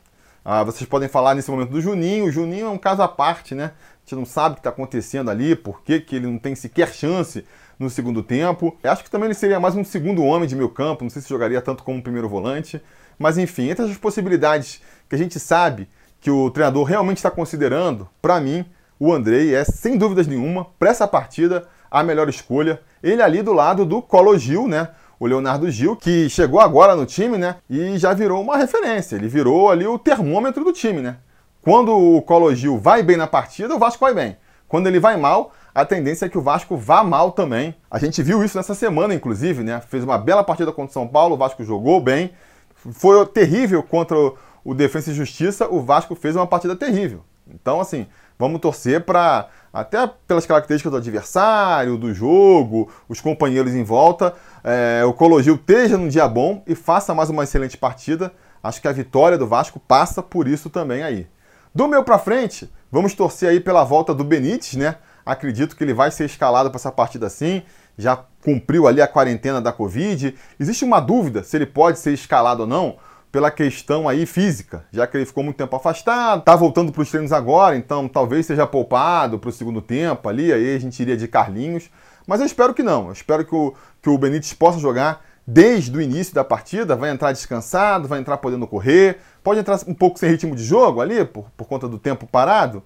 Ah, 0.44 0.64
vocês 0.64 0.88
podem 0.88 1.08
falar 1.08 1.34
nesse 1.34 1.50
momento 1.50 1.70
do 1.70 1.80
Juninho. 1.80 2.24
O 2.24 2.30
Juninho 2.30 2.66
é 2.66 2.70
um 2.70 2.78
caso 2.78 3.00
à 3.00 3.08
parte, 3.08 3.54
né? 3.54 3.72
A 3.74 4.00
gente 4.04 4.16
não 4.16 4.26
sabe 4.26 4.52
o 4.52 4.54
que 4.56 4.60
está 4.60 4.70
acontecendo 4.70 5.30
ali, 5.30 5.54
por 5.54 5.82
que, 5.82 6.00
que 6.00 6.16
ele 6.16 6.26
não 6.26 6.38
tem 6.38 6.54
sequer 6.56 6.92
chance 6.92 7.44
no 7.78 7.88
segundo 7.88 8.22
tempo. 8.22 8.76
Eu 8.82 8.90
acho 8.90 9.04
que 9.04 9.10
também 9.10 9.26
ele 9.26 9.34
seria 9.34 9.60
mais 9.60 9.76
um 9.76 9.84
segundo 9.84 10.24
homem 10.24 10.48
de 10.48 10.56
meio 10.56 10.68
campo, 10.68 11.04
não 11.04 11.10
sei 11.10 11.22
se 11.22 11.28
jogaria 11.28 11.60
tanto 11.60 11.84
como 11.84 12.02
primeiro 12.02 12.28
volante. 12.28 12.82
Mas 13.18 13.38
enfim, 13.38 13.70
entre 13.70 13.84
as 13.84 13.96
possibilidades 13.96 14.80
que 15.08 15.14
a 15.14 15.18
gente 15.18 15.38
sabe 15.38 15.88
que 16.20 16.30
o 16.30 16.50
treinador 16.50 16.84
realmente 16.84 17.18
está 17.18 17.30
considerando, 17.30 18.08
para 18.20 18.40
mim, 18.40 18.64
o 18.98 19.12
Andrei 19.12 19.54
é, 19.54 19.64
sem 19.64 19.96
dúvidas 19.96 20.26
nenhuma, 20.26 20.66
para 20.78 20.90
essa 20.90 21.06
partida, 21.06 21.68
a 21.90 22.02
melhor 22.02 22.28
escolha. 22.28 22.80
Ele 23.02 23.22
ali 23.22 23.42
do 23.42 23.52
lado 23.52 23.84
do 23.84 24.02
Colo 24.02 24.36
Gil, 24.36 24.66
né? 24.66 24.88
O 25.22 25.26
Leonardo 25.28 25.70
Gil, 25.70 25.94
que 25.94 26.28
chegou 26.28 26.58
agora 26.58 26.96
no 26.96 27.06
time, 27.06 27.38
né? 27.38 27.54
E 27.70 27.96
já 27.96 28.12
virou 28.12 28.42
uma 28.42 28.56
referência. 28.56 29.14
Ele 29.14 29.28
virou 29.28 29.70
ali 29.70 29.86
o 29.86 29.96
termômetro 29.96 30.64
do 30.64 30.72
time, 30.72 31.00
né? 31.00 31.18
Quando 31.60 31.96
o 31.96 32.20
Colo 32.22 32.52
Gil 32.52 32.76
vai 32.76 33.04
bem 33.04 33.16
na 33.16 33.28
partida, 33.28 33.72
o 33.72 33.78
Vasco 33.78 34.04
vai 34.04 34.12
bem. 34.12 34.36
Quando 34.66 34.88
ele 34.88 34.98
vai 34.98 35.16
mal, 35.16 35.52
a 35.72 35.84
tendência 35.84 36.26
é 36.26 36.28
que 36.28 36.36
o 36.36 36.42
Vasco 36.42 36.76
vá 36.76 37.04
mal 37.04 37.30
também. 37.30 37.72
A 37.88 38.00
gente 38.00 38.20
viu 38.20 38.42
isso 38.42 38.56
nessa 38.56 38.74
semana, 38.74 39.14
inclusive, 39.14 39.62
né? 39.62 39.80
Fez 39.82 40.02
uma 40.02 40.18
bela 40.18 40.42
partida 40.42 40.72
contra 40.72 40.90
o 40.90 40.92
São 40.92 41.06
Paulo, 41.06 41.36
o 41.36 41.38
Vasco 41.38 41.62
jogou 41.62 42.00
bem. 42.00 42.32
Foi 42.74 43.24
terrível 43.26 43.80
contra 43.80 44.16
o 44.64 44.74
Defensa 44.74 45.12
e 45.12 45.14
Justiça, 45.14 45.68
o 45.68 45.80
Vasco 45.80 46.16
fez 46.16 46.34
uma 46.34 46.48
partida 46.48 46.74
terrível. 46.74 47.22
Então, 47.46 47.80
assim, 47.80 48.08
vamos 48.38 48.60
torcer 48.60 49.02
para, 49.02 49.48
até 49.72 50.10
pelas 50.26 50.46
características 50.46 50.90
do 50.90 50.98
adversário, 50.98 51.96
do 51.96 52.12
jogo, 52.12 52.90
os 53.08 53.20
companheiros 53.20 53.74
em 53.74 53.84
volta, 53.84 54.34
é, 54.64 55.04
o 55.04 55.12
Colo 55.12 55.42
Gil 55.42 55.54
esteja 55.54 55.96
num 55.96 56.08
dia 56.08 56.28
bom 56.28 56.62
e 56.66 56.74
faça 56.74 57.14
mais 57.14 57.30
uma 57.30 57.44
excelente 57.44 57.76
partida. 57.76 58.32
Acho 58.62 58.80
que 58.80 58.88
a 58.88 58.92
vitória 58.92 59.36
do 59.36 59.46
Vasco 59.46 59.80
passa 59.80 60.22
por 60.22 60.46
isso 60.46 60.70
também 60.70 61.02
aí. 61.02 61.26
Do 61.74 61.88
meu 61.88 62.04
para 62.04 62.18
frente, 62.18 62.70
vamos 62.90 63.14
torcer 63.14 63.48
aí 63.48 63.60
pela 63.60 63.82
volta 63.82 64.14
do 64.14 64.22
Benítez, 64.22 64.74
né? 64.74 64.96
Acredito 65.24 65.74
que 65.74 65.82
ele 65.82 65.94
vai 65.94 66.10
ser 66.10 66.26
escalado 66.26 66.70
para 66.70 66.78
essa 66.78 66.92
partida 66.92 67.28
sim. 67.28 67.62
Já 67.96 68.16
cumpriu 68.42 68.86
ali 68.86 69.00
a 69.00 69.06
quarentena 69.06 69.60
da 69.60 69.72
Covid. 69.72 70.34
Existe 70.58 70.84
uma 70.84 71.00
dúvida 71.00 71.42
se 71.42 71.56
ele 71.56 71.66
pode 71.66 71.98
ser 71.98 72.12
escalado 72.12 72.62
ou 72.62 72.66
não 72.66 72.96
pela 73.32 73.50
questão 73.50 74.06
aí 74.06 74.26
física, 74.26 74.84
já 74.92 75.06
que 75.06 75.16
ele 75.16 75.24
ficou 75.24 75.42
muito 75.42 75.56
tempo 75.56 75.74
afastado, 75.74 76.42
tá 76.42 76.54
voltando 76.54 76.92
para 76.92 77.00
os 77.00 77.10
treinos 77.10 77.32
agora, 77.32 77.74
então 77.74 78.06
talvez 78.06 78.44
seja 78.44 78.66
poupado 78.66 79.38
para 79.38 79.48
o 79.48 79.52
segundo 79.52 79.80
tempo 79.80 80.28
ali, 80.28 80.52
aí 80.52 80.76
a 80.76 80.78
gente 80.78 81.00
iria 81.00 81.16
de 81.16 81.26
Carlinhos. 81.26 81.90
Mas 82.26 82.40
eu 82.40 82.46
espero 82.46 82.74
que 82.74 82.82
não. 82.82 83.06
Eu 83.06 83.12
espero 83.12 83.44
que 83.44 83.54
o, 83.54 83.74
que 84.02 84.10
o 84.10 84.18
Benítez 84.18 84.52
possa 84.52 84.78
jogar 84.78 85.24
desde 85.46 85.96
o 85.96 86.00
início 86.00 86.34
da 86.34 86.44
partida, 86.44 86.94
vai 86.94 87.10
entrar 87.10 87.32
descansado, 87.32 88.06
vai 88.06 88.20
entrar 88.20 88.36
podendo 88.36 88.66
correr, 88.66 89.18
pode 89.42 89.58
entrar 89.58 89.80
um 89.88 89.94
pouco 89.94 90.18
sem 90.18 90.30
ritmo 90.30 90.54
de 90.54 90.62
jogo 90.62 91.00
ali, 91.00 91.24
por, 91.24 91.46
por 91.56 91.66
conta 91.66 91.88
do 91.88 91.98
tempo 91.98 92.26
parado. 92.26 92.82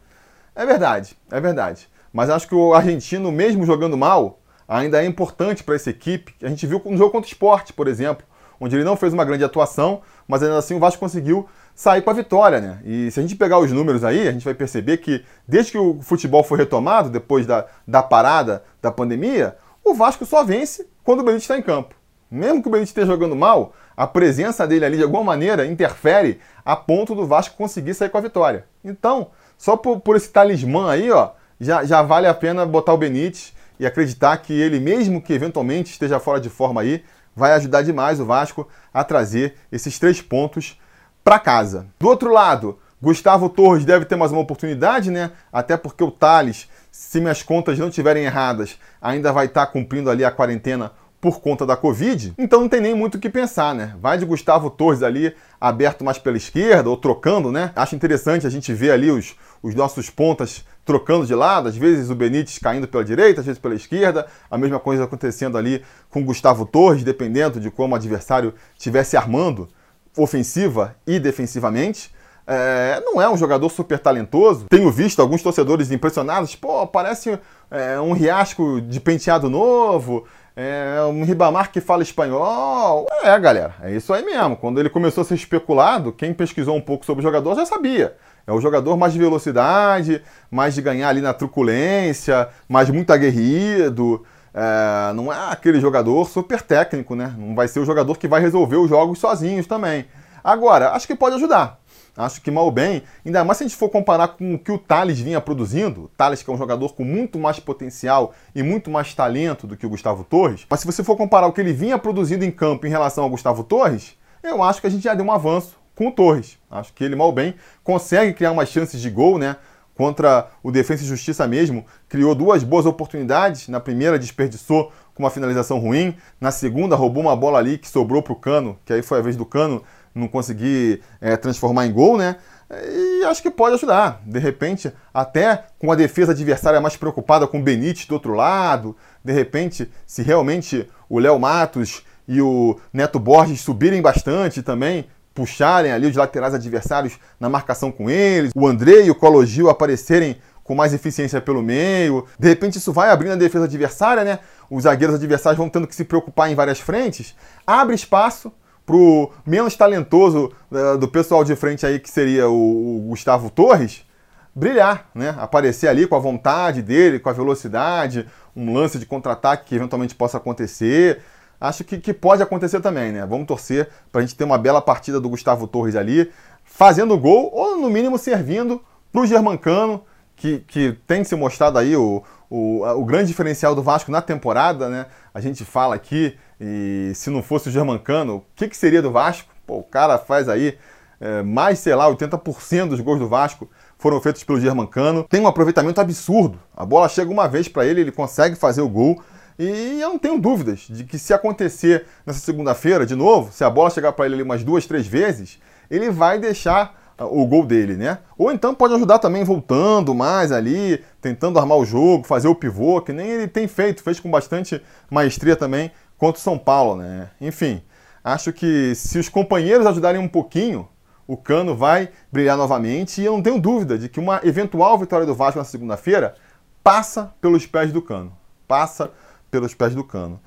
É 0.55 0.65
verdade, 0.65 1.17
é 1.31 1.41
verdade. 1.41 1.89
Mas 2.13 2.31
acho 2.31 2.49
que 2.49 2.55
o 2.55 2.73
argentino, 2.73 3.31
mesmo 3.31 3.67
jogando 3.67 3.97
mal, 3.97 4.39
ainda 4.67 5.03
é 5.03 5.07
importante 5.07 5.63
para 5.63 5.75
essa 5.75 5.91
equipe. 5.91 6.35
A 6.41 6.49
gente 6.49 6.67
viu 6.67 6.81
no 6.85 6.97
jogo 6.97 7.11
contra 7.11 7.29
o 7.29 7.31
esporte, 7.31 7.73
por 7.73 7.89
exemplo, 7.89 8.25
onde 8.61 8.77
ele 8.77 8.85
não 8.85 8.97
fez 8.97 9.13
uma 9.13 9.25
grande 9.25 9.45
atuação, 9.45 10.01
mas 10.27 10.43
ainda 10.43 10.59
assim 10.59 10.75
o 10.75 10.79
Vasco 10.79 11.01
conseguiu 11.01 11.49
sair 11.75 12.03
com 12.03 12.11
a 12.11 12.15
vitória, 12.15 12.61
né? 12.61 12.79
E 12.85 13.11
se 13.11 13.21
a 13.21 13.23
gente 13.23 13.37
pegar 13.37 13.59
os 13.59 13.71
números 13.71 14.03
aí, 14.03 14.27
a 14.27 14.33
gente 14.33 14.45
vai 14.45 14.55
perceber 14.55 14.97
que 14.97 15.25
desde 15.47 15.73
que 15.73 15.79
o 15.79 16.01
futebol 16.01 16.43
foi 16.43 16.59
retomado, 16.59 17.11
depois 17.11 17.47
da, 17.47 17.67
da 17.87 18.03
parada 18.03 18.65
da 18.81 18.91
pandemia, 18.91 19.57
o 19.85 19.95
Vasco 19.95 20.25
só 20.25 20.43
vence 20.43 20.89
quando 21.05 21.21
o 21.21 21.23
Benítez 21.23 21.45
está 21.45 21.59
em 21.59 21.63
campo. 21.63 21.95
Mesmo 22.31 22.63
que 22.63 22.69
o 22.69 22.71
Benítez 22.71 22.91
esteja 22.91 23.07
jogando 23.07 23.37
mal, 23.37 23.75
a 23.97 24.07
presença 24.07 24.67
dele 24.67 24.85
ali 24.85 24.97
de 24.97 25.03
alguma 25.03 25.23
maneira 25.23 25.67
interfere 25.67 26.41
a 26.65 26.75
ponto 26.75 27.15
do 27.15 27.27
Vasco 27.27 27.57
conseguir 27.57 27.95
sair 27.95 28.09
com 28.09 28.19
a 28.19 28.23
vitória. 28.23 28.65
Então, 28.85 29.29
só 29.57 29.77
por, 29.77 30.01
por 30.01 30.17
esse 30.17 30.31
talismã 30.31 30.91
aí, 30.91 31.11
ó, 31.11 31.31
já, 31.61 31.85
já 31.85 32.03
vale 32.03 32.27
a 32.27 32.35
pena 32.35 32.67
botar 32.67 32.93
o 32.93 32.99
Benítez 32.99 33.55
e 33.79 33.87
acreditar 33.87 34.37
que 34.39 34.53
ele, 34.53 34.81
mesmo 34.81 35.21
que 35.21 35.33
eventualmente 35.33 35.93
esteja 35.93 36.19
fora 36.19 36.41
de 36.41 36.49
forma 36.49 36.81
aí, 36.81 37.05
vai 37.37 37.53
ajudar 37.53 37.83
demais 37.83 38.19
o 38.19 38.25
Vasco 38.25 38.67
a 38.93 39.05
trazer 39.05 39.57
esses 39.71 39.99
três 39.99 40.23
pontos 40.23 40.81
para 41.23 41.39
casa. 41.39 41.87
Do 42.01 42.09
outro 42.09 42.33
lado, 42.33 42.79
Gustavo 43.01 43.51
Torres 43.51 43.85
deve 43.85 44.07
ter 44.07 44.17
mais 44.17 44.33
uma 44.33 44.41
oportunidade, 44.41 45.11
né? 45.11 45.33
Até 45.53 45.77
porque 45.77 46.03
o 46.03 46.11
Thales, 46.11 46.69
se 46.91 47.21
minhas 47.21 47.43
contas 47.43 47.79
não 47.79 47.89
estiverem 47.89 48.25
erradas, 48.25 48.79
ainda 49.03 49.33
vai 49.33 49.47
estar 49.47 49.67
tá 49.67 49.71
cumprindo 49.71 50.09
ali 50.09 50.25
a 50.25 50.31
quarentena 50.31 50.93
por 51.21 51.41
conta 51.41 51.67
da 51.67 51.77
Covid, 51.77 52.35
então 52.39 52.61
não 52.61 52.69
tem 52.69 52.81
nem 52.81 52.95
muito 52.95 53.17
o 53.17 53.19
que 53.19 53.29
pensar, 53.29 53.75
né? 53.75 53.97
Vai 54.01 54.17
de 54.17 54.25
Gustavo 54.25 54.71
Torres 54.71 55.03
ali 55.03 55.35
aberto 55.61 56.05
mais 56.05 56.19
pela 56.19 56.37
esquerda 56.37 56.89
ou 56.89 56.97
trocando, 56.97 57.51
né? 57.51 57.73
Acho 57.75 57.97
interessante 57.97 58.47
a 58.47 58.51
gente 58.51 58.73
ver 58.73 58.93
ali 58.93 59.11
os, 59.11 59.35
os 59.63 59.75
nossos 59.75 60.11
pontas 60.11 60.65
trocando 60.85 61.27
de 61.27 61.35
lado, 61.35 61.69
às 61.69 61.77
vezes 61.77 62.11
o 62.11 62.15
Benítez 62.15 62.59
caindo 62.59 62.87
pela 62.87 63.05
direita, 63.05 63.41
às 63.41 63.47
vezes 63.47 63.61
pela 63.61 63.75
esquerda, 63.75 64.27
a 64.49 64.57
mesma 64.57 64.79
coisa 64.79 65.05
acontecendo 65.05 65.59
ali 65.59 65.83
com 66.09 66.25
Gustavo 66.25 66.65
Torres, 66.65 67.03
dependendo 67.03 67.59
de 67.59 67.71
como 67.71 67.93
o 67.93 67.97
adversário 67.97 68.55
estivesse 68.77 69.17
armando 69.17 69.69
ofensiva 70.17 70.95
e 71.07 71.19
defensivamente. 71.19 72.15
É, 72.47 73.03
não 73.05 73.21
é 73.21 73.29
um 73.29 73.37
jogador 73.37 73.69
super 73.69 73.99
talentoso. 73.99 74.67
Tenho 74.71 74.91
visto 74.93 75.21
alguns 75.21 75.43
torcedores 75.43 75.91
impressionados, 75.91 76.55
pô, 76.55 76.87
parece 76.87 77.37
é, 77.69 77.99
um 77.99 78.13
riasco 78.13 78.81
de 78.81 79.01
penteado 79.01 79.51
novo, 79.51 80.25
é, 80.57 81.03
um 81.03 81.23
Ribamar 81.23 81.71
que 81.71 81.83
fala 81.83 82.03
espanhol. 82.03 83.07
É, 83.23 83.39
galera, 83.39 83.75
é 83.83 83.93
isso 83.93 84.13
aí 84.15 84.25
mesmo. 84.25 84.57
Quando 84.57 84.81
ele 84.81 84.89
começou 84.89 85.21
a 85.21 85.25
ser 85.25 85.35
especulado, 85.35 86.13
quem 86.13 86.33
pesquisou 86.33 86.75
um 86.75 86.81
pouco 86.81 87.05
sobre 87.05 87.21
o 87.21 87.23
jogador 87.23 87.55
já 87.55 87.67
sabia. 87.67 88.17
É 88.47 88.53
o 88.53 88.61
jogador 88.61 88.97
mais 88.97 89.13
de 89.13 89.19
velocidade, 89.19 90.23
mais 90.51 90.75
de 90.75 90.81
ganhar 90.81 91.11
ali 91.11 91.21
na 91.21 91.35
truculência, 91.35 92.49
mais 92.67 92.89
muito 92.89 93.13
aguerrido. 93.13 94.25
É, 94.55 95.13
não 95.13 95.31
é 95.31 95.53
aquele 95.53 95.79
jogador 95.79 96.27
super 96.27 96.63
técnico, 96.63 97.15
né? 97.15 97.35
Não 97.37 97.55
vai 97.55 97.69
ser 97.69 97.81
o 97.81 97.85
jogador 97.85 98.17
que 98.17 98.27
vai 98.27 98.41
resolver 98.41 98.77
os 98.77 98.89
jogos 98.89 99.19
sozinhos 99.19 99.67
também. 99.67 100.07
Agora, 100.43 100.93
acho 100.93 101.07
que 101.07 101.15
pode 101.15 101.35
ajudar. 101.35 101.81
Acho 102.17 102.41
que 102.41 102.51
mal 102.51 102.71
bem, 102.71 103.03
ainda 103.25 103.45
mais 103.45 103.59
se 103.59 103.65
a 103.65 103.67
gente 103.69 103.77
for 103.77 103.91
comparar 103.91 104.29
com 104.29 104.55
o 104.55 104.59
que 104.59 104.73
o 104.73 104.79
Thales 104.79 105.21
vinha 105.21 105.41
produzindo, 105.41 106.11
Thales 106.17 106.43
que 106.43 106.51
é 106.51 106.53
um 106.53 106.57
jogador 106.57 106.95
com 106.95 107.05
muito 107.05 107.39
mais 107.39 107.61
potencial 107.61 108.33
e 108.55 108.63
muito 108.63 108.91
mais 108.91 109.13
talento 109.13 109.67
do 109.67 109.77
que 109.77 109.85
o 109.85 109.91
Gustavo 109.91 110.25
Torres, 110.25 110.67
mas 110.69 110.81
se 110.81 110.87
você 110.87 111.05
for 111.05 111.17
comparar 111.17 111.47
o 111.47 111.53
que 111.53 111.61
ele 111.61 111.75
vinha 111.75 111.99
produzindo 111.99 112.45
em 112.45 112.51
campo 112.51 112.87
em 112.87 112.91
relação 112.91 113.25
ao 113.25 113.31
Gustavo 113.31 113.63
Torres, 113.63 114.17
eu 114.43 114.63
acho 114.63 114.81
que 114.81 114.87
a 114.87 114.91
gente 114.91 115.05
já 115.05 115.13
deu 115.13 115.27
um 115.27 115.33
avanço 115.33 115.77
com 115.95 116.09
o 116.09 116.13
Torres. 116.13 116.59
Acho 116.71 116.93
que 116.93 117.03
ele 117.03 117.17
mal 117.17 117.33
bem 117.33 117.55
consegue 117.83 118.33
criar 118.33 118.53
umas 118.53 118.69
chances 118.69 119.01
de 119.01 119.11
gol, 119.11 119.39
né? 119.39 119.57
Contra 119.95 120.51
o 120.63 120.71
Defensa 120.71 121.03
e 121.03 121.07
Justiça 121.07 121.47
mesmo, 121.49 121.85
criou 122.07 122.35
duas 122.35 122.63
boas 122.63 122.85
oportunidades. 122.85 123.67
Na 123.69 123.81
primeira, 123.81 124.19
desperdiçou 124.19 124.93
com 125.15 125.23
uma 125.23 125.31
finalização 125.31 125.79
ruim. 125.79 126.15
Na 126.39 126.51
segunda, 126.51 126.95
roubou 126.95 127.23
uma 127.23 127.35
bola 127.35 127.59
ali 127.59 127.79
que 127.79 127.89
sobrou 127.89 128.23
para 128.23 128.35
o 128.35 128.37
Cano, 128.37 128.79
que 128.85 128.93
aí 128.93 129.01
foi 129.01 129.19
a 129.19 129.23
vez 129.23 129.37
do 129.37 129.47
Cano 129.47 129.83
não 130.19 130.29
conseguir 130.29 131.03
é, 131.21 131.37
transformar 131.37 131.87
em 131.87 131.93
gol, 131.93 132.17
né? 132.17 132.37
E 132.71 133.25
acho 133.25 133.43
que 133.43 133.51
pode 133.51 133.77
ajudar. 133.77 134.21
De 134.27 134.39
repente, 134.39 134.93
até 135.15 135.67
com 135.79 135.93
a 135.93 135.95
defesa 135.95 136.33
adversária 136.33 136.81
mais 136.81 136.97
preocupada 136.97 137.47
com 137.47 137.61
o 137.61 137.63
Benítez 137.63 138.07
do 138.07 138.15
outro 138.15 138.35
lado. 138.35 138.97
De 139.25 139.33
repente, 139.33 139.91
se 140.07 140.23
realmente 140.23 140.89
o 141.09 141.19
Léo 141.19 141.39
Matos 141.39 142.03
e 142.27 142.41
o 142.41 142.79
Neto 142.93 143.21
Borges 143.21 143.61
subirem 143.61 144.03
bastante 144.03 144.63
também, 144.63 145.07
puxarem 145.33 145.93
ali 145.93 146.07
os 146.07 146.17
laterais 146.17 146.55
adversários 146.55 147.19
na 147.39 147.49
marcação 147.49 147.93
com 147.93 148.11
eles, 148.11 148.51
o 148.55 148.67
André 148.67 149.05
e 149.05 149.11
o 149.11 149.15
Cologil 149.15 149.69
aparecerem 149.69 150.37
com 150.65 150.75
mais 150.75 150.93
eficiência 150.93 151.41
pelo 151.41 151.63
meio. 151.63 152.27
De 152.37 152.49
repente 152.49 152.79
isso 152.79 152.93
vai 152.93 153.11
abrindo 153.11 153.35
a 153.35 153.37
defesa 153.37 153.67
adversária, 153.67 154.25
né? 154.25 154.41
Os 154.69 154.83
zagueiros 154.83 155.15
adversários 155.15 155.59
vão 155.59 155.69
tendo 155.69 155.87
que 155.87 155.95
se 155.95 156.05
preocupar 156.05 156.51
em 156.51 156.57
várias 156.57 156.81
frentes. 156.81 157.37
Abre 157.65 157.95
espaço 157.95 158.53
pro 158.87 159.33
menos 159.45 159.75
talentoso 159.75 160.53
uh, 160.71 160.97
do 160.97 161.09
pessoal 161.09 161.43
de 161.43 161.57
frente 161.57 161.85
aí, 161.85 161.99
que 161.99 162.09
seria 162.09 162.49
o, 162.49 162.99
o, 162.99 163.09
Gustavo 163.09 163.51
Torres, 163.51 164.07
brilhar, 164.55 165.11
né? 165.13 165.35
Aparecer 165.39 165.89
ali 165.89 166.07
com 166.07 166.15
a 166.15 166.21
vontade 166.21 166.81
dele, 166.81 167.19
com 167.19 167.29
a 167.29 167.33
velocidade, 167.33 168.27
um 168.55 168.73
lance 168.73 168.99
de 168.99 169.05
contra-ataque 169.05 169.67
que 169.67 169.75
eventualmente 169.75 170.15
possa 170.15 170.37
acontecer. 170.39 171.21
Acho 171.61 171.83
que, 171.83 171.99
que 171.99 172.15
pode 172.15 172.43
acontecer 172.43 172.81
também, 172.81 173.13
né? 173.13 173.27
Vamos 173.27 173.47
torcer 173.47 173.89
para 174.13 174.21
a 174.21 174.25
gente 174.25 174.37
ter 174.37 174.45
uma 174.45 174.57
bela 174.57 174.81
partida 174.81 175.21
do 175.21 175.29
Gustavo 175.29 175.67
Torres 175.67 175.97
ali, 175.97 176.31
fazendo 176.65 177.19
gol 177.19 177.51
ou 177.53 177.77
no 177.79 177.91
mínimo 177.91 178.17
servindo 178.17 178.81
para 179.11 179.21
o 179.23 179.27
Germancano, 179.27 180.05
que, 180.37 180.59
que 180.61 180.93
tem 181.07 181.25
se 181.25 181.35
mostrado 181.35 181.79
aí 181.79 181.97
o, 181.97 182.23
o, 182.49 182.83
o 182.85 183.05
grande 183.05 183.29
diferencial 183.29 183.75
do 183.75 183.83
Vasco 183.83 184.11
na 184.11 184.23
temporada, 184.23 184.89
né? 184.89 185.07
A 185.35 185.41
gente 185.41 185.65
fala 185.65 185.95
aqui, 185.95 186.37
e 186.61 187.13
se 187.15 187.31
não 187.31 187.43
fosse 187.43 187.69
o 187.69 187.73
Germancano, 187.73 188.37
o 188.37 188.45
que, 188.55 188.69
que 188.69 188.77
seria 188.77 189.03
do 189.03 189.11
Vasco? 189.11 189.49
Pô, 189.67 189.79
o 189.79 189.83
cara 189.85 190.19
faz 190.19 190.49
aí 190.49 190.79
é, 191.21 191.43
mais, 191.43 191.79
sei 191.79 191.95
lá, 191.95 192.09
80% 192.09 192.89
dos 192.89 193.01
gols 193.01 193.19
do 193.19 193.29
Vasco 193.29 193.69
foram 193.99 194.21
feitos 194.21 194.45
pelo 194.45 194.61
Germancano. 194.61 195.25
Tem 195.25 195.41
um 195.41 195.47
aproveitamento 195.47 196.01
absurdo. 196.01 196.59
A 196.77 196.85
bola 196.85 197.09
chega 197.09 197.31
uma 197.31 197.49
vez 197.49 197.69
para 197.69 197.87
ele, 197.87 198.01
ele 198.01 198.13
consegue 198.13 198.57
fazer 198.57 198.81
o 198.81 198.89
gol. 198.89 199.23
E 199.59 200.01
eu 200.01 200.11
não 200.11 200.19
tenho 200.19 200.39
dúvidas 200.39 200.81
de 200.89 201.05
que 201.05 201.19
se 201.19 201.33
acontecer 201.33 202.05
nessa 202.27 202.41
segunda-feira, 202.41 203.07
de 203.07 203.15
novo, 203.15 203.51
se 203.51 203.65
a 203.65 203.71
bola 203.71 203.89
chegar 203.89 204.13
para 204.13 204.27
ele 204.27 204.43
umas 204.43 204.63
duas, 204.63 204.85
três 204.85 205.07
vezes, 205.07 205.59
ele 205.91 206.11
vai 206.11 206.39
deixar 206.39 206.95
o 207.19 207.47
gol 207.47 207.65
dele, 207.65 207.97
né? 207.97 208.19
Ou 208.37 208.53
então 208.53 208.75
pode 208.75 208.93
ajudar 208.93 209.19
também 209.19 209.43
voltando 209.43 210.15
mais 210.15 210.53
ali, 210.53 211.03
tentando 211.23 211.59
armar 211.59 211.79
o 211.79 211.85
jogo, 211.87 212.27
fazer 212.27 212.49
o 212.49 212.55
pivô, 212.55 213.01
que 213.01 213.13
nem 213.13 213.27
ele 213.27 213.49
tem 213.49 213.67
feito, 213.67 214.03
fez 214.03 214.21
com 214.21 214.31
bastante 214.31 214.83
maestria 215.11 215.57
também 215.57 215.91
contra 216.19 216.39
o 216.39 216.43
São 216.43 216.59
Paulo, 216.59 216.97
né? 216.97 217.31
Enfim, 217.41 217.83
acho 218.23 218.53
que 218.53 218.95
se 218.95 219.19
os 219.19 219.29
companheiros 219.29 219.87
ajudarem 219.87 220.21
um 220.21 220.29
pouquinho, 220.29 220.89
o 221.27 221.37
Cano 221.37 221.77
vai 221.77 222.11
brilhar 222.31 222.57
novamente 222.57 223.21
e 223.21 223.25
eu 223.25 223.33
não 223.33 223.43
tenho 223.43 223.61
dúvida 223.61 223.99
de 223.99 224.09
que 224.09 224.21
uma 224.21 224.41
eventual 224.45 224.97
vitória 224.99 225.27
do 225.27 225.35
Vasco 225.35 225.59
na 225.59 225.65
segunda-feira 225.65 226.35
passa 226.83 227.35
pelos 227.41 227.67
pés 227.67 227.93
do 227.93 228.01
Cano. 228.01 228.33
Passa 228.69 229.11
pelos 229.51 229.75
pés 229.75 229.95
do 229.95 230.05
Cano. 230.05 230.41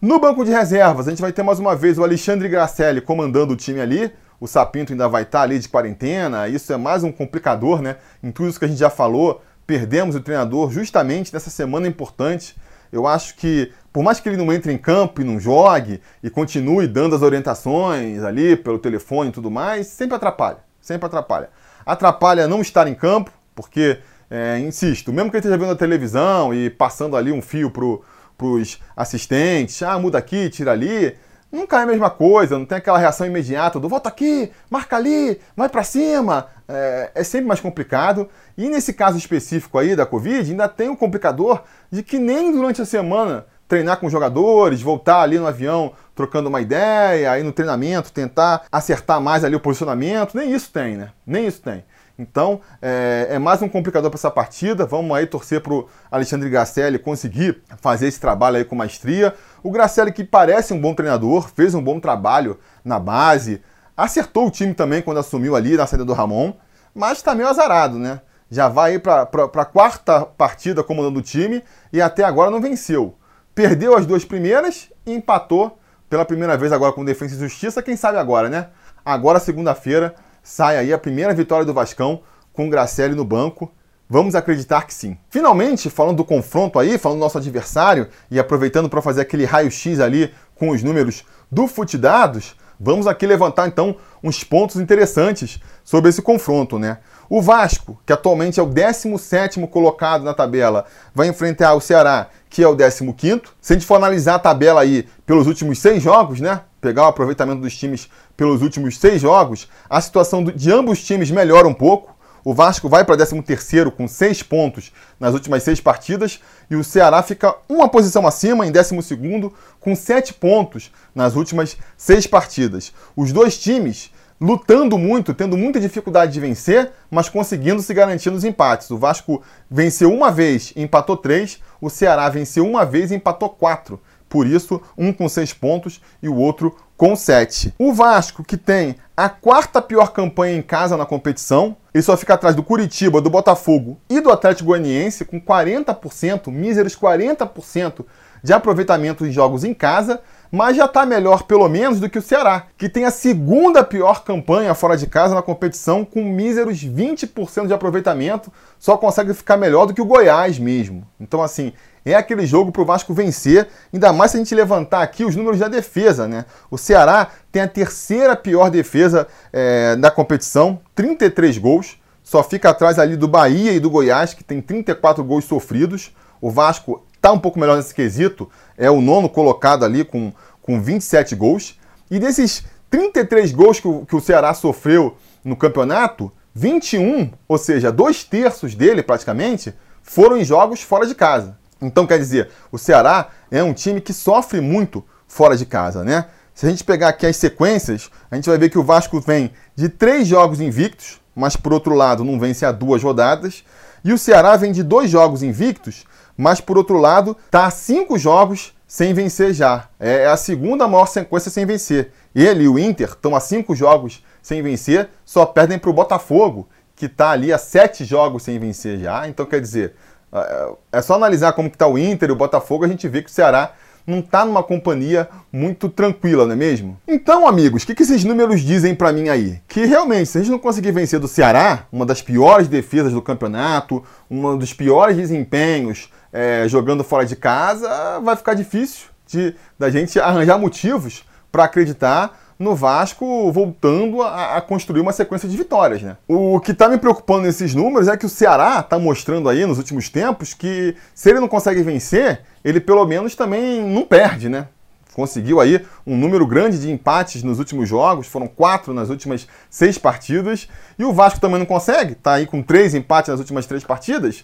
No 0.00 0.18
banco 0.18 0.44
de 0.44 0.50
reservas, 0.50 1.06
a 1.06 1.10
gente 1.10 1.20
vai 1.20 1.32
ter 1.32 1.42
mais 1.42 1.58
uma 1.58 1.74
vez 1.74 1.98
o 1.98 2.04
Alexandre 2.04 2.48
Gracelli 2.48 3.00
comandando 3.00 3.52
o 3.52 3.56
time 3.56 3.80
ali, 3.80 4.12
o 4.40 4.46
Sapinto 4.46 4.92
ainda 4.92 5.08
vai 5.08 5.22
estar 5.22 5.42
ali 5.42 5.58
de 5.58 5.68
quarentena, 5.68 6.48
isso 6.48 6.72
é 6.72 6.76
mais 6.76 7.04
um 7.04 7.12
complicador, 7.12 7.82
né? 7.82 7.96
Em 8.22 8.30
tudo 8.30 8.48
isso 8.48 8.58
que 8.58 8.64
a 8.64 8.68
gente 8.68 8.78
já 8.78 8.90
falou, 8.90 9.42
perdemos 9.66 10.14
o 10.14 10.20
treinador 10.20 10.70
justamente 10.70 11.32
nessa 11.32 11.50
semana 11.50 11.86
importante. 11.86 12.56
Eu 12.90 13.06
acho 13.06 13.36
que, 13.36 13.72
por 13.92 14.02
mais 14.02 14.18
que 14.18 14.28
ele 14.28 14.38
não 14.38 14.52
entre 14.52 14.72
em 14.72 14.78
campo 14.78 15.20
e 15.20 15.24
não 15.24 15.38
jogue, 15.38 16.00
e 16.22 16.30
continue 16.30 16.86
dando 16.86 17.14
as 17.14 17.22
orientações 17.22 18.22
ali 18.22 18.56
pelo 18.56 18.78
telefone 18.78 19.28
e 19.30 19.32
tudo 19.32 19.50
mais, 19.50 19.86
sempre 19.86 20.16
atrapalha. 20.16 20.58
Sempre 20.80 21.06
atrapalha. 21.06 21.50
Atrapalha 21.84 22.48
não 22.48 22.60
estar 22.60 22.88
em 22.88 22.94
campo, 22.94 23.30
porque, 23.54 23.98
é, 24.30 24.58
insisto, 24.58 25.12
mesmo 25.12 25.30
que 25.30 25.36
ele 25.36 25.40
esteja 25.40 25.58
vendo 25.58 25.72
a 25.72 25.76
televisão 25.76 26.54
e 26.54 26.70
passando 26.70 27.16
ali 27.16 27.30
um 27.30 27.42
fio 27.42 27.70
para 27.70 28.46
os 28.46 28.80
assistentes, 28.96 29.82
ah, 29.82 29.98
muda 29.98 30.16
aqui, 30.16 30.48
tira 30.48 30.72
ali, 30.72 31.14
nunca 31.50 31.80
é 31.80 31.82
a 31.82 31.86
mesma 31.86 32.08
coisa, 32.08 32.58
não 32.58 32.64
tem 32.64 32.78
aquela 32.78 32.98
reação 32.98 33.26
imediata 33.26 33.78
do 33.78 33.88
volta 33.88 34.08
aqui, 34.08 34.50
marca 34.70 34.96
ali, 34.96 35.38
vai 35.54 35.68
para 35.68 35.84
cima. 35.84 36.48
É, 36.66 37.10
é, 37.16 37.24
sempre 37.24 37.46
mais 37.46 37.60
complicado. 37.60 38.28
E 38.56 38.68
nesse 38.70 38.94
caso 38.94 39.18
específico 39.18 39.76
aí 39.76 39.94
da 39.94 40.06
Covid, 40.06 40.50
ainda 40.50 40.66
tem 40.66 40.88
um 40.88 40.96
complicador 40.96 41.62
de 41.90 42.02
que 42.02 42.18
nem 42.18 42.50
durante 42.50 42.80
a 42.80 42.86
semana 42.86 43.44
treinar 43.72 43.96
com 43.96 44.10
jogadores, 44.10 44.82
voltar 44.82 45.22
ali 45.22 45.38
no 45.38 45.46
avião 45.46 45.92
trocando 46.14 46.50
uma 46.50 46.60
ideia, 46.60 47.32
aí 47.32 47.42
no 47.42 47.52
treinamento 47.52 48.12
tentar 48.12 48.64
acertar 48.70 49.18
mais 49.18 49.44
ali 49.44 49.56
o 49.56 49.60
posicionamento, 49.60 50.36
nem 50.36 50.52
isso 50.52 50.70
tem, 50.70 50.94
né? 50.94 51.08
Nem 51.26 51.46
isso 51.46 51.62
tem. 51.62 51.82
Então, 52.18 52.60
é, 52.82 53.28
é 53.30 53.38
mais 53.38 53.62
um 53.62 53.70
complicador 53.70 54.10
para 54.10 54.18
essa 54.18 54.30
partida. 54.30 54.84
Vamos 54.84 55.16
aí 55.16 55.26
torcer 55.26 55.62
para 55.62 55.72
o 55.72 55.88
Alexandre 56.10 56.50
Gracelli 56.50 56.98
conseguir 56.98 57.62
fazer 57.78 58.08
esse 58.08 58.20
trabalho 58.20 58.58
aí 58.58 58.64
com 58.66 58.76
maestria. 58.76 59.34
O 59.62 59.70
Gracelli, 59.70 60.12
que 60.12 60.22
parece 60.22 60.74
um 60.74 60.78
bom 60.78 60.92
treinador, 60.92 61.48
fez 61.48 61.74
um 61.74 61.82
bom 61.82 61.98
trabalho 61.98 62.58
na 62.84 63.00
base, 63.00 63.62
acertou 63.96 64.48
o 64.48 64.50
time 64.50 64.74
também 64.74 65.00
quando 65.00 65.16
assumiu 65.16 65.56
ali 65.56 65.78
na 65.78 65.86
saída 65.86 66.04
do 66.04 66.12
Ramon, 66.12 66.52
mas 66.94 67.16
está 67.16 67.34
meio 67.34 67.48
azarado, 67.48 67.98
né? 67.98 68.20
Já 68.50 68.68
vai 68.68 68.98
para 68.98 69.22
a 69.22 69.64
quarta 69.64 70.26
partida 70.26 70.84
comandando 70.84 71.20
o 71.20 71.22
time 71.22 71.64
e 71.90 72.02
até 72.02 72.22
agora 72.22 72.50
não 72.50 72.60
venceu. 72.60 73.16
Perdeu 73.54 73.94
as 73.94 74.06
duas 74.06 74.24
primeiras 74.24 74.90
e 75.04 75.12
empatou 75.12 75.78
pela 76.08 76.24
primeira 76.24 76.56
vez 76.56 76.72
agora 76.72 76.92
com 76.92 77.04
Defesa 77.04 77.34
e 77.34 77.38
Justiça. 77.38 77.82
Quem 77.82 77.96
sabe 77.96 78.16
agora, 78.16 78.48
né? 78.48 78.68
Agora, 79.04 79.38
segunda-feira, 79.38 80.14
sai 80.42 80.78
aí 80.78 80.92
a 80.92 80.98
primeira 80.98 81.34
vitória 81.34 81.64
do 81.64 81.74
Vascão 81.74 82.22
com 82.52 82.66
o 82.66 82.70
Gracelli 82.70 83.14
no 83.14 83.24
banco. 83.24 83.70
Vamos 84.08 84.34
acreditar 84.34 84.86
que 84.86 84.94
sim. 84.94 85.18
Finalmente, 85.28 85.90
falando 85.90 86.18
do 86.18 86.24
confronto 86.24 86.78
aí, 86.78 86.96
falando 86.96 87.18
do 87.18 87.22
nosso 87.22 87.38
adversário 87.38 88.08
e 88.30 88.38
aproveitando 88.38 88.88
para 88.88 89.02
fazer 89.02 89.20
aquele 89.20 89.44
raio-x 89.44 90.00
ali 90.00 90.32
com 90.54 90.70
os 90.70 90.82
números 90.82 91.24
do 91.50 91.66
Futidados, 91.66 92.56
vamos 92.82 93.06
aqui 93.06 93.26
levantar 93.26 93.68
então 93.68 93.94
uns 94.22 94.42
pontos 94.42 94.76
interessantes 94.76 95.60
sobre 95.84 96.10
esse 96.10 96.20
confronto, 96.20 96.78
né? 96.78 96.98
O 97.30 97.40
Vasco, 97.40 97.98
que 98.04 98.12
atualmente 98.12 98.60
é 98.60 98.62
o 98.62 98.66
17º 98.66 99.66
colocado 99.68 100.24
na 100.24 100.34
tabela, 100.34 100.84
vai 101.14 101.28
enfrentar 101.28 101.74
o 101.74 101.80
Ceará, 101.80 102.26
que 102.50 102.62
é 102.62 102.68
o 102.68 102.76
15º. 102.76 103.42
Se 103.60 103.72
a 103.72 103.76
gente 103.76 103.86
for 103.86 103.94
analisar 103.94 104.34
a 104.34 104.38
tabela 104.38 104.82
aí 104.82 105.08
pelos 105.24 105.46
últimos 105.46 105.78
seis 105.78 106.02
jogos, 106.02 106.40
né? 106.40 106.60
Pegar 106.80 107.04
o 107.04 107.06
aproveitamento 107.06 107.62
dos 107.62 107.76
times 107.76 108.10
pelos 108.36 108.60
últimos 108.60 108.98
seis 108.98 109.22
jogos, 109.22 109.68
a 109.88 110.00
situação 110.00 110.44
de 110.44 110.70
ambos 110.72 111.02
times 111.04 111.30
melhora 111.30 111.68
um 111.68 111.74
pouco. 111.74 112.14
O 112.44 112.52
Vasco 112.52 112.88
vai 112.88 113.04
para 113.04 113.16
13º 113.16 113.90
com 113.92 114.08
seis 114.08 114.42
pontos 114.42 114.92
nas 115.20 115.32
últimas 115.32 115.62
seis 115.62 115.80
partidas 115.80 116.40
e 116.68 116.74
o 116.74 116.82
Ceará 116.82 117.22
fica 117.22 117.54
uma 117.68 117.88
posição 117.88 118.26
acima, 118.26 118.66
em 118.66 118.72
12º, 118.72 119.52
com 119.78 119.94
sete 119.94 120.34
pontos 120.34 120.90
nas 121.14 121.36
últimas 121.36 121.76
seis 121.96 122.26
partidas. 122.26 122.92
Os 123.16 123.32
dois 123.32 123.56
times 123.56 124.10
lutando 124.40 124.98
muito, 124.98 125.32
tendo 125.32 125.56
muita 125.56 125.78
dificuldade 125.78 126.32
de 126.32 126.40
vencer, 126.40 126.90
mas 127.08 127.28
conseguindo 127.28 127.80
se 127.80 127.94
garantir 127.94 128.30
nos 128.30 128.42
empates. 128.42 128.90
O 128.90 128.98
Vasco 128.98 129.40
venceu 129.70 130.12
uma 130.12 130.32
vez 130.32 130.72
e 130.74 130.82
empatou 130.82 131.16
três, 131.16 131.60
o 131.80 131.88
Ceará 131.88 132.28
venceu 132.28 132.66
uma 132.66 132.84
vez 132.84 133.12
e 133.12 133.14
empatou 133.14 133.48
quatro. 133.50 134.00
Por 134.32 134.46
isso, 134.46 134.80
um 134.96 135.12
com 135.12 135.28
seis 135.28 135.52
pontos 135.52 136.00
e 136.22 136.26
o 136.26 136.36
outro 136.36 136.74
com 136.96 137.14
sete. 137.14 137.74
O 137.78 137.92
Vasco, 137.92 138.42
que 138.42 138.56
tem 138.56 138.96
a 139.14 139.28
quarta 139.28 139.82
pior 139.82 140.10
campanha 140.10 140.56
em 140.56 140.62
casa 140.62 140.96
na 140.96 141.04
competição, 141.04 141.76
ele 141.92 142.02
só 142.02 142.16
fica 142.16 142.32
atrás 142.32 142.56
do 142.56 142.62
Curitiba, 142.62 143.20
do 143.20 143.28
Botafogo 143.28 144.00
e 144.08 144.22
do 144.22 144.30
Atlético 144.30 144.68
Goianiense, 144.68 145.26
com 145.26 145.38
40%, 145.38 146.50
míseros 146.50 146.96
40% 146.96 148.06
de 148.42 148.54
aproveitamento 148.54 149.26
em 149.26 149.30
jogos 149.30 149.64
em 149.64 149.74
casa, 149.74 150.22
mas 150.52 150.76
já 150.76 150.84
está 150.84 151.06
melhor, 151.06 151.44
pelo 151.44 151.66
menos, 151.66 151.98
do 151.98 152.10
que 152.10 152.18
o 152.18 152.22
Ceará, 152.22 152.66
que 152.76 152.86
tem 152.86 153.06
a 153.06 153.10
segunda 153.10 153.82
pior 153.82 154.22
campanha 154.22 154.74
fora 154.74 154.98
de 154.98 155.06
casa 155.06 155.34
na 155.34 155.40
competição, 155.40 156.04
com 156.04 156.22
míseros 156.22 156.84
20% 156.84 157.66
de 157.66 157.72
aproveitamento, 157.72 158.52
só 158.78 158.98
consegue 158.98 159.32
ficar 159.32 159.56
melhor 159.56 159.86
do 159.86 159.94
que 159.94 160.02
o 160.02 160.04
Goiás 160.04 160.58
mesmo. 160.58 161.06
Então, 161.18 161.42
assim, 161.42 161.72
é 162.04 162.14
aquele 162.14 162.44
jogo 162.44 162.70
para 162.70 162.82
o 162.82 162.84
Vasco 162.84 163.14
vencer, 163.14 163.66
ainda 163.90 164.12
mais 164.12 164.32
se 164.32 164.36
a 164.36 164.40
gente 164.40 164.54
levantar 164.54 165.00
aqui 165.00 165.24
os 165.24 165.34
números 165.34 165.58
da 165.58 165.68
defesa, 165.68 166.28
né? 166.28 166.44
O 166.70 166.76
Ceará 166.76 167.28
tem 167.50 167.62
a 167.62 167.68
terceira 167.68 168.36
pior 168.36 168.68
defesa 168.68 169.26
é, 169.50 169.96
da 169.96 170.10
competição, 170.10 170.78
33 170.94 171.56
gols, 171.56 171.96
só 172.22 172.42
fica 172.42 172.68
atrás 172.68 172.98
ali 172.98 173.16
do 173.16 173.26
Bahia 173.26 173.72
e 173.72 173.80
do 173.80 173.88
Goiás, 173.88 174.34
que 174.34 174.44
tem 174.44 174.60
34 174.60 175.24
gols 175.24 175.46
sofridos. 175.46 176.14
O 176.42 176.50
Vasco 176.50 177.02
está 177.22 177.30
um 177.30 177.38
pouco 177.38 177.58
melhor 177.58 177.76
nesse 177.76 177.94
quesito, 177.94 178.50
é 178.76 178.90
o 178.90 179.00
nono 179.00 179.28
colocado 179.28 179.84
ali 179.84 180.04
com, 180.04 180.32
com 180.60 180.80
27 180.80 181.34
gols. 181.34 181.78
E 182.10 182.18
desses 182.18 182.64
33 182.90 183.52
gols 183.52 183.80
que 183.80 183.88
o, 183.88 184.04
que 184.04 184.16
o 184.16 184.20
Ceará 184.20 184.52
sofreu 184.54 185.16
no 185.44 185.56
campeonato, 185.56 186.30
21, 186.54 187.30
ou 187.48 187.58
seja, 187.58 187.90
dois 187.90 188.24
terços 188.24 188.74
dele 188.74 189.02
praticamente, 189.02 189.74
foram 190.02 190.36
em 190.36 190.44
jogos 190.44 190.82
fora 190.82 191.06
de 191.06 191.14
casa. 191.14 191.56
Então, 191.80 192.06
quer 192.06 192.18
dizer, 192.18 192.50
o 192.70 192.78
Ceará 192.78 193.28
é 193.50 193.62
um 193.62 193.72
time 193.72 194.00
que 194.00 194.12
sofre 194.12 194.60
muito 194.60 195.04
fora 195.26 195.56
de 195.56 195.66
casa, 195.66 196.04
né? 196.04 196.26
Se 196.54 196.66
a 196.66 196.70
gente 196.70 196.84
pegar 196.84 197.08
aqui 197.08 197.26
as 197.26 197.36
sequências, 197.36 198.10
a 198.30 198.36
gente 198.36 198.48
vai 198.48 198.58
ver 198.58 198.68
que 198.68 198.78
o 198.78 198.84
Vasco 198.84 199.20
vem 199.20 199.50
de 199.74 199.88
três 199.88 200.28
jogos 200.28 200.60
invictos, 200.60 201.20
mas 201.34 201.56
por 201.56 201.72
outro 201.72 201.94
lado 201.94 202.24
não 202.24 202.38
vence 202.38 202.64
há 202.64 202.70
duas 202.70 203.02
rodadas. 203.02 203.64
E 204.04 204.12
o 204.12 204.18
Ceará 204.18 204.56
vem 204.56 204.70
de 204.70 204.82
dois 204.82 205.10
jogos 205.10 205.42
invictos, 205.42 206.04
mas 206.36 206.60
por 206.60 206.76
outro 206.78 206.98
lado 206.98 207.36
a 207.52 207.70
cinco 207.70 208.18
jogos 208.18 208.74
sem 208.86 209.14
vencer 209.14 209.54
já. 209.54 209.88
É, 209.98 210.24
é 210.24 210.26
a 210.26 210.36
segunda 210.36 210.86
maior 210.86 211.06
sequência 211.06 211.50
sem 211.50 211.64
vencer. 211.64 212.12
Ele 212.34 212.64
e 212.64 212.68
o 212.68 212.78
Inter 212.78 213.08
estão 213.08 213.34
a 213.34 213.40
cinco 213.40 213.74
jogos 213.74 214.22
sem 214.42 214.60
vencer, 214.62 215.08
só 215.24 215.46
perdem 215.46 215.78
para 215.78 215.88
o 215.88 215.94
Botafogo, 215.94 216.68
que 216.94 217.06
está 217.06 217.30
ali 217.30 217.52
a 217.52 217.58
sete 217.58 218.04
jogos 218.04 218.42
sem 218.42 218.58
vencer 218.58 218.98
já. 218.98 219.26
Então, 219.28 219.46
quer 219.46 219.60
dizer, 219.60 219.94
é, 220.32 220.72
é 220.92 221.02
só 221.02 221.14
analisar 221.14 221.52
como 221.52 221.68
está 221.68 221.86
o 221.86 221.96
Inter 221.96 222.28
e 222.28 222.32
o 222.32 222.36
Botafogo, 222.36 222.84
a 222.84 222.88
gente 222.88 223.08
vê 223.08 223.22
que 223.22 223.30
o 223.30 223.32
Ceará 223.32 223.72
não 224.06 224.18
está 224.18 224.44
numa 224.44 224.62
companhia 224.62 225.28
muito 225.52 225.88
tranquila, 225.88 226.44
não 226.44 226.52
é 226.52 226.56
mesmo? 226.56 226.98
Então, 227.06 227.46
amigos, 227.46 227.82
o 227.82 227.86
que, 227.86 227.94
que 227.94 228.02
esses 228.02 228.24
números 228.24 228.60
dizem 228.60 228.94
para 228.94 229.12
mim 229.12 229.28
aí? 229.28 229.60
Que 229.68 229.84
realmente, 229.84 230.28
se 230.28 230.38
a 230.38 230.40
gente 230.40 230.50
não 230.50 230.58
conseguir 230.58 230.92
vencer 230.92 231.20
do 231.20 231.28
Ceará, 231.28 231.86
uma 231.92 232.04
das 232.04 232.20
piores 232.20 232.68
defesas 232.68 233.12
do 233.12 233.22
campeonato, 233.22 234.02
um 234.30 234.56
dos 234.56 234.74
piores 234.74 235.16
desempenhos 235.16 236.10
é, 236.32 236.66
jogando 236.68 237.04
fora 237.04 237.26
de 237.26 237.36
casa, 237.36 238.20
vai 238.20 238.36
ficar 238.36 238.54
difícil 238.54 239.06
de 239.26 239.54
da 239.78 239.90
gente 239.90 240.18
arranjar 240.18 240.58
motivos 240.58 241.24
para 241.50 241.64
acreditar 241.64 242.38
no 242.58 242.74
Vasco 242.74 243.50
voltando 243.50 244.22
a, 244.22 244.56
a, 244.56 244.60
construir 244.60 245.00
uma 245.00 245.12
sequência 245.12 245.48
de 245.48 245.56
vitórias. 245.56 246.00
Né? 246.00 246.16
O 246.28 246.60
que 246.60 246.70
está 246.70 246.88
me 246.88 246.96
preocupando 246.96 247.42
nesses 247.42 247.74
números 247.74 248.08
é 248.08 248.16
que 248.16 248.24
o 248.24 248.28
Ceará 248.28 248.78
está 248.80 248.98
mostrando 248.98 249.48
aí 249.48 249.66
nos 249.66 249.78
últimos 249.78 250.08
tempos 250.08 250.54
que 250.54 250.96
se 251.14 251.30
ele 251.30 251.40
não 251.40 251.48
consegue 251.48 251.82
vencer, 251.82 252.42
ele 252.64 252.80
pelo 252.80 253.04
menos 253.04 253.34
também 253.34 253.82
não 253.82 254.02
perde, 254.02 254.48
né? 254.48 254.68
Conseguiu 255.12 255.60
aí 255.60 255.84
um 256.06 256.16
número 256.16 256.46
grande 256.46 256.78
de 256.78 256.90
empates 256.90 257.42
nos 257.42 257.58
últimos 257.58 257.86
jogos, 257.86 258.26
foram 258.26 258.46
quatro 258.46 258.94
nas 258.94 259.10
últimas 259.10 259.46
seis 259.68 259.98
partidas, 259.98 260.68
e 260.98 261.04
o 261.04 261.12
Vasco 261.12 261.38
também 261.38 261.58
não 261.58 261.66
consegue, 261.66 262.12
está 262.12 262.34
aí 262.34 262.46
com 262.46 262.62
três 262.62 262.94
empates 262.94 263.28
nas 263.28 263.38
últimas 263.38 263.66
três 263.66 263.84
partidas. 263.84 264.42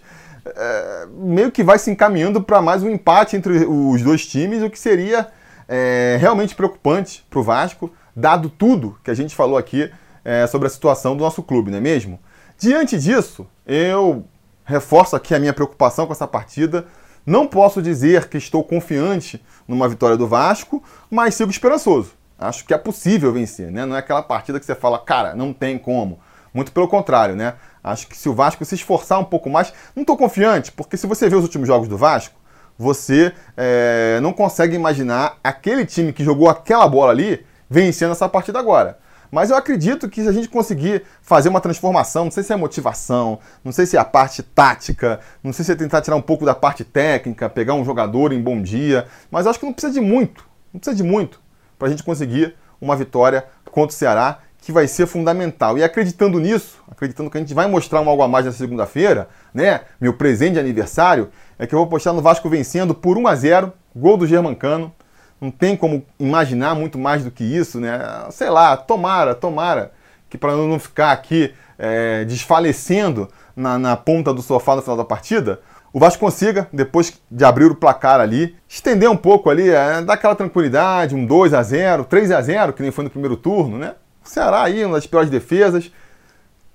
É, 0.57 1.07
meio 1.11 1.51
que 1.51 1.63
vai 1.63 1.79
se 1.79 1.91
encaminhando 1.91 2.43
para 2.43 2.61
mais 2.61 2.83
um 2.83 2.91
empate 2.91 3.37
entre 3.37 3.65
os 3.65 4.03
dois 4.03 4.27
times, 4.27 4.63
o 4.63 4.71
que 4.71 4.79
seria 4.79 5.29
é, 5.69 6.17
realmente 6.21 6.55
preocupante 6.55 7.27
para 7.29 7.39
o 7.39 7.43
Vasco 7.43 7.91
dado 8.15 8.51
tudo 8.51 8.99
que 9.05 9.11
a 9.11 9.15
gente 9.15 9.35
falou 9.35 9.57
aqui 9.57 9.91
é, 10.25 10.47
sobre 10.47 10.67
a 10.67 10.71
situação 10.71 11.17
do 11.17 11.23
nosso 11.23 11.43
clube, 11.43 11.71
não 11.71 11.79
é 11.79 11.81
mesmo? 11.81 12.19
Diante 12.59 12.99
disso, 12.99 13.47
eu 13.65 14.25
reforço 14.65 15.15
aqui 15.15 15.35
a 15.35 15.39
minha 15.39 15.53
preocupação 15.53 16.07
com 16.07 16.13
essa 16.13 16.27
partida. 16.27 16.87
Não 17.25 17.47
posso 17.47 17.81
dizer 17.81 18.29
que 18.29 18.37
estou 18.37 18.65
confiante 18.65 19.43
numa 19.67 19.89
vitória 19.89 20.17
do 20.17 20.27
Vasco, 20.27 20.83
mas 21.11 21.35
sigo 21.35 21.51
esperançoso. 21.51 22.13
Acho 22.39 22.65
que 22.65 22.75
é 22.75 22.79
possível 22.79 23.33
vencer, 23.33 23.71
né? 23.71 23.87
Não 23.87 23.97
é 23.97 24.01
aquela 24.01 24.23
partida 24.23 24.59
que 24.59 24.67
você 24.67 24.75
fala, 24.75 24.99
cara, 24.99 25.35
não 25.35 25.53
tem 25.53 25.79
como. 25.79 26.19
Muito 26.53 26.73
pelo 26.73 26.89
contrário, 26.89 27.37
né? 27.37 27.55
Acho 27.91 28.07
que 28.07 28.17
se 28.17 28.29
o 28.29 28.35
Vasco 28.35 28.65
se 28.65 28.75
esforçar 28.75 29.19
um 29.19 29.25
pouco 29.25 29.49
mais, 29.49 29.73
não 29.95 30.03
estou 30.03 30.17
confiante, 30.17 30.73
porque 30.73 30.97
se 30.97 31.07
você 31.07 31.29
vê 31.29 31.37
os 31.37 31.43
últimos 31.43 31.67
jogos 31.67 31.89
do 31.89 31.97
Vasco, 31.97 32.39
você 32.79 33.33
é, 33.57 34.21
não 34.23 34.33
consegue 34.33 34.77
imaginar 34.77 35.37
aquele 35.43 35.85
time 35.85 36.13
que 36.13 36.23
jogou 36.23 36.49
aquela 36.49 36.87
bola 36.89 37.11
ali 37.11 37.45
vencendo 37.69 38.13
essa 38.13 38.29
partida 38.29 38.59
agora. 38.59 38.99
Mas 39.31 39.51
eu 39.51 39.57
acredito 39.57 40.09
que 40.09 40.23
se 40.23 40.29
a 40.29 40.33
gente 40.33 40.49
conseguir 40.49 41.03
fazer 41.21 41.49
uma 41.49 41.61
transformação, 41.61 42.25
não 42.25 42.31
sei 42.31 42.43
se 42.43 42.53
é 42.53 42.57
motivação, 42.57 43.39
não 43.63 43.73
sei 43.73 43.85
se 43.85 43.97
é 43.97 44.01
a 44.01 44.05
parte 44.05 44.43
tática, 44.43 45.21
não 45.43 45.53
sei 45.53 45.65
se 45.65 45.73
é 45.73 45.75
tentar 45.75 46.01
tirar 46.01 46.17
um 46.17 46.23
pouco 46.23 46.47
da 46.47 46.55
parte 46.55 46.83
técnica, 46.83 47.49
pegar 47.49 47.75
um 47.75 47.85
jogador 47.85 48.33
em 48.33 48.41
bom 48.41 48.63
dia, 48.63 49.07
mas 49.31 49.47
acho 49.47 49.59
que 49.59 49.67
não 49.67 49.73
precisa 49.73 49.93
de 49.93 50.01
muito, 50.01 50.47
não 50.73 50.81
precisa 50.81 50.97
de 50.97 51.03
muito 51.03 51.41
para 51.79 51.89
a 51.89 51.91
gente 51.91 52.03
conseguir 52.03 52.55
uma 52.81 52.97
vitória 52.97 53.45
contra 53.71 53.95
o 53.95 53.99
Ceará, 53.99 54.39
que 54.61 54.73
vai 54.73 54.87
ser 54.87 55.07
fundamental. 55.07 55.79
E 55.79 55.83
acreditando 55.83 56.39
nisso, 56.39 56.83
acreditando 56.91 57.31
que 57.31 57.39
a 57.39 57.41
gente 57.41 57.55
vai 57.55 57.67
mostrar 57.67 58.01
um 58.01 58.09
algo 58.09 58.23
a 58.23 58.29
mais 58.29 58.45
na 58.45 58.53
segunda-feira, 58.53 59.29
né? 59.55 59.83
Meu 60.01 60.13
presente 60.13 60.55
de 60.55 60.61
aniversário, 60.61 61.31
é 61.59 61.67
que 61.67 61.75
eu 61.75 61.79
vou 61.79 61.89
postar 61.89 62.13
no 62.13 62.21
Vasco 62.21 62.49
vencendo 62.49 62.95
por 62.95 63.17
1 63.17 63.27
a 63.27 63.35
0 63.35 63.73
gol 63.95 64.17
do 64.17 64.27
Germancano 64.27 64.93
não 65.41 65.51
tem 65.51 65.77
como 65.77 66.05
imaginar 66.19 66.75
muito 66.75 66.99
mais 66.99 67.25
do 67.25 67.31
que 67.31 67.45
isso, 67.45 67.81
né? 67.81 67.99
Sei 68.31 68.51
lá, 68.51 68.77
tomara, 68.77 69.35
tomara, 69.35 69.93
que 70.29 70.37
para 70.37 70.55
não 70.57 70.79
ficar 70.79 71.13
aqui 71.13 71.55
é, 71.79 72.25
desfalecendo 72.25 73.29
na, 73.55 73.79
na 73.79 73.97
ponta 73.97 74.35
do 74.35 74.43
sofá 74.43 74.75
no 74.75 74.83
final 74.83 74.97
da 74.97 75.05
partida, 75.05 75.61
o 75.93 75.99
Vasco 75.99 76.21
consiga, 76.21 76.69
depois 76.73 77.19
de 77.31 77.45
abrir 77.45 77.67
o 77.67 77.75
placar 77.75 78.21
ali, 78.21 78.57
estender 78.69 79.09
um 79.09 79.17
pouco 79.17 79.49
ali, 79.49 79.71
é, 79.71 80.03
dar 80.03 80.15
aquela 80.15 80.35
tranquilidade, 80.35 81.15
um 81.15 81.25
2 81.25 81.55
a 81.55 81.63
0 81.63 82.05
3 82.05 82.31
a 82.33 82.43
0 82.43 82.73
que 82.73 82.83
nem 82.83 82.91
foi 82.91 83.05
no 83.05 83.11
primeiro 83.11 83.37
turno, 83.37 83.79
né? 83.79 83.95
Ceará 84.29 84.63
aí, 84.63 84.85
uma 84.85 84.97
das 84.97 85.07
piores 85.07 85.31
defesas. 85.31 85.91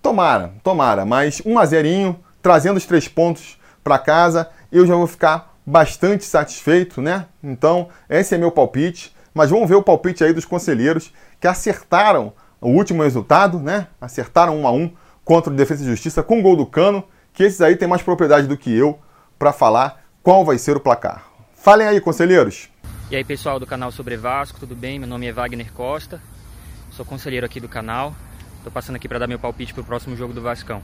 Tomara, 0.01 0.53
tomara, 0.63 1.05
mas 1.05 1.39
1 1.45 1.59
a 1.59 1.65
0 1.65 2.15
trazendo 2.41 2.77
os 2.77 2.85
três 2.85 3.07
pontos 3.07 3.59
para 3.83 3.99
casa, 3.99 4.49
eu 4.71 4.87
já 4.87 4.95
vou 4.95 5.05
ficar 5.05 5.55
bastante 5.63 6.25
satisfeito, 6.25 6.99
né? 6.99 7.27
Então, 7.43 7.89
esse 8.09 8.33
é 8.33 8.37
meu 8.39 8.51
palpite. 8.51 9.15
Mas 9.35 9.51
vamos 9.51 9.69
ver 9.69 9.75
o 9.75 9.83
palpite 9.83 10.23
aí 10.23 10.33
dos 10.33 10.45
conselheiros 10.45 11.13
que 11.39 11.47
acertaram 11.47 12.33
o 12.59 12.69
último 12.69 13.03
resultado, 13.03 13.59
né? 13.59 13.87
Acertaram 14.01 14.59
1 14.61 14.67
a 14.67 14.71
1 14.71 14.91
contra 15.23 15.53
o 15.53 15.55
Defesa 15.55 15.83
e 15.83 15.87
Justiça 15.87 16.23
com 16.23 16.39
o 16.39 16.41
gol 16.41 16.55
do 16.55 16.65
Cano, 16.65 17.03
que 17.33 17.43
esses 17.43 17.61
aí 17.61 17.75
têm 17.75 17.87
mais 17.87 18.01
propriedade 18.01 18.47
do 18.47 18.57
que 18.57 18.75
eu 18.75 18.99
para 19.37 19.53
falar 19.53 20.03
qual 20.23 20.43
vai 20.43 20.57
ser 20.57 20.75
o 20.75 20.79
placar. 20.79 21.23
Falem 21.55 21.87
aí, 21.87 22.01
conselheiros. 22.01 22.67
E 23.11 23.15
aí, 23.15 23.23
pessoal 23.23 23.59
do 23.59 23.67
canal 23.67 23.91
Sobre 23.91 24.17
Vasco, 24.17 24.59
tudo 24.59 24.75
bem? 24.75 24.97
Meu 24.97 25.07
nome 25.07 25.27
é 25.27 25.31
Wagner 25.31 25.71
Costa, 25.71 26.19
sou 26.95 27.05
conselheiro 27.05 27.45
aqui 27.45 27.59
do 27.59 27.67
canal. 27.67 28.15
Estou 28.57 28.71
passando 28.71 28.95
aqui 28.95 29.07
para 29.07 29.19
dar 29.19 29.27
meu 29.27 29.39
palpite 29.39 29.73
para 29.73 29.81
o 29.81 29.85
próximo 29.85 30.15
jogo 30.15 30.33
do 30.33 30.41
Vascão. 30.41 30.81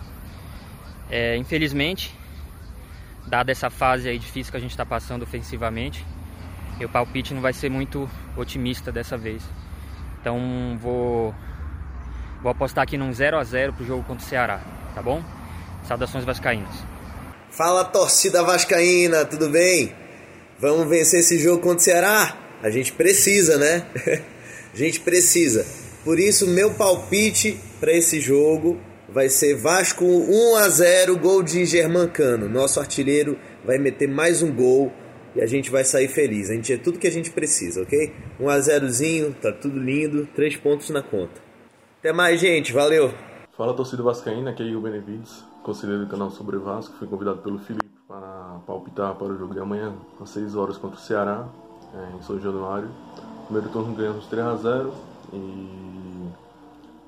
É, 1.09 1.37
infelizmente, 1.37 2.13
dada 3.27 3.51
essa 3.51 3.69
fase 3.69 4.09
aí 4.09 4.17
difícil 4.17 4.51
que 4.51 4.57
a 4.57 4.59
gente 4.59 4.71
está 4.71 4.85
passando 4.85 5.23
ofensivamente, 5.23 6.05
meu 6.77 6.89
palpite 6.89 7.33
não 7.33 7.41
vai 7.41 7.53
ser 7.53 7.69
muito 7.69 8.09
otimista 8.35 8.91
dessa 8.91 9.17
vez. 9.17 9.43
Então 10.19 10.77
vou, 10.81 11.33
vou 12.41 12.51
apostar 12.51 12.83
aqui 12.83 12.97
num 12.97 13.13
0 13.13 13.37
a 13.37 13.43
0 13.43 13.73
pro 13.73 13.85
jogo 13.85 14.03
contra 14.03 14.25
o 14.25 14.27
Ceará, 14.27 14.61
tá 14.93 15.01
bom? 15.01 15.23
Saudações 15.87 16.25
vascaínas. 16.25 16.73
Fala 17.51 17.83
torcida 17.83 18.43
vascaína, 18.43 19.25
tudo 19.25 19.49
bem? 19.49 19.93
Vamos 20.59 20.87
vencer 20.89 21.21
esse 21.21 21.39
jogo 21.39 21.61
contra 21.61 21.77
o 21.77 21.81
Ceará? 21.81 22.35
A 22.61 22.69
gente 22.69 22.91
precisa, 22.91 23.57
né? 23.57 23.85
a 24.73 24.77
gente 24.77 24.99
precisa. 24.99 25.88
Por 26.03 26.17
isso 26.17 26.47
meu 26.47 26.73
palpite 26.73 27.59
para 27.79 27.91
esse 27.91 28.21
jogo 28.21 28.79
vai 29.09 29.27
ser 29.27 29.55
Vasco 29.55 30.05
1 30.05 30.55
a 30.55 30.69
0, 30.69 31.17
gol 31.17 31.43
de 31.43 31.65
Germancano. 31.65 32.47
Nosso 32.47 32.79
artilheiro 32.79 33.37
vai 33.65 33.77
meter 33.77 34.07
mais 34.07 34.41
um 34.41 34.53
gol 34.53 34.91
e 35.35 35.41
a 35.41 35.45
gente 35.45 35.69
vai 35.69 35.83
sair 35.83 36.07
feliz. 36.07 36.49
A 36.49 36.53
gente 36.53 36.71
é 36.71 36.77
tudo 36.77 36.99
que 36.99 37.07
a 37.07 37.11
gente 37.11 37.31
precisa, 37.31 37.81
ok? 37.81 38.13
1 38.39 38.49
a 38.49 38.57
0zinho, 38.57 39.35
tá 39.35 39.51
tudo 39.51 39.77
lindo, 39.77 40.25
três 40.35 40.55
pontos 40.55 40.89
na 40.89 41.01
conta. 41.01 41.41
Até 41.99 42.13
mais, 42.13 42.39
gente, 42.39 42.71
valeu. 42.71 43.13
Fala 43.57 43.73
torcida 43.73 44.01
vascaína, 44.01 44.51
aqui 44.51 44.71
é 44.71 44.73
o 44.73 44.79
Benevides, 44.79 45.43
conselheiro 45.63 46.05
do 46.05 46.09
canal 46.09 46.31
Sobre 46.31 46.57
Vasco, 46.57 46.95
fui 46.97 47.09
convidado 47.09 47.41
pelo 47.41 47.59
Felipe 47.59 47.89
para 48.07 48.61
palpitar 48.65 49.15
para 49.15 49.27
o 49.27 49.37
jogo 49.37 49.53
de 49.53 49.59
amanhã 49.59 49.93
às 50.21 50.29
6 50.29 50.55
horas 50.55 50.77
contra 50.77 50.97
o 50.97 51.01
Ceará, 51.01 51.45
é, 51.93 52.15
em 52.15 52.21
São 52.21 52.39
Januário. 52.39 52.89
Primeiro 53.45 53.69
turno 53.69 53.93
ganhamos 53.95 54.27
3 54.27 54.45
a 54.45 54.55
0 54.55 54.93
e 55.33 55.88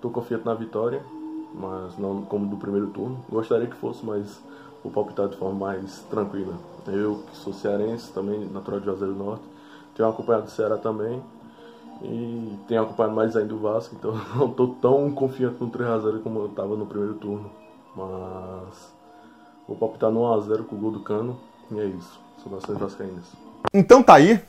tô 0.02 0.10
confiante 0.10 0.46
na 0.46 0.54
vitória 0.54 1.02
mas 1.54 1.98
não 1.98 2.22
como 2.24 2.48
do 2.48 2.58
primeiro 2.58 2.88
turno. 2.88 3.24
Gostaria 3.30 3.68
que 3.68 3.76
fosse, 3.76 4.06
mas 4.06 4.42
vou 4.84 4.92
palpitar 4.92 5.28
de 5.28 5.38
forma 5.38 5.68
mais 5.68 6.00
tranquila. 6.10 6.56
Eu, 6.88 7.24
que 7.30 7.38
sou 7.38 7.54
cearense, 7.54 8.12
também 8.12 8.46
natural 8.46 8.80
de 8.80 8.86
Juazeiro 8.86 9.14
do 9.14 9.24
Norte, 9.24 9.44
tenho 9.96 10.10
acompanhado 10.10 10.48
o 10.48 10.50
Ceará 10.50 10.78
também 10.78 11.22
e 12.02 12.58
tenho 12.68 12.82
acompanhado 12.82 13.16
mais 13.16 13.36
ainda 13.36 13.54
o 13.54 13.60
Vasco, 13.60 13.96
então 13.96 14.20
não 14.36 14.48
estou 14.48 14.76
tão 14.82 15.12
confiante 15.12 15.58
no 15.60 15.70
3x0 15.70 16.24
como 16.24 16.40
eu 16.40 16.46
estava 16.48 16.76
no 16.76 16.86
primeiro 16.86 17.16
turno. 17.16 17.52
Mas 17.96 18.94
vou 19.68 19.78
palpitar 19.78 20.10
no 20.10 20.22
1x0 20.22 20.66
com 20.66 20.76
o 20.76 20.80
gol 20.80 20.92
do 20.92 21.02
Cano 21.02 21.38
e 21.70 21.80
é 21.80 21.86
isso. 21.86 22.20
Saudações 22.42 22.80
vascaínas. 22.80 23.26
Então 23.74 24.02
tá 24.02 24.16
aí, 24.16 24.42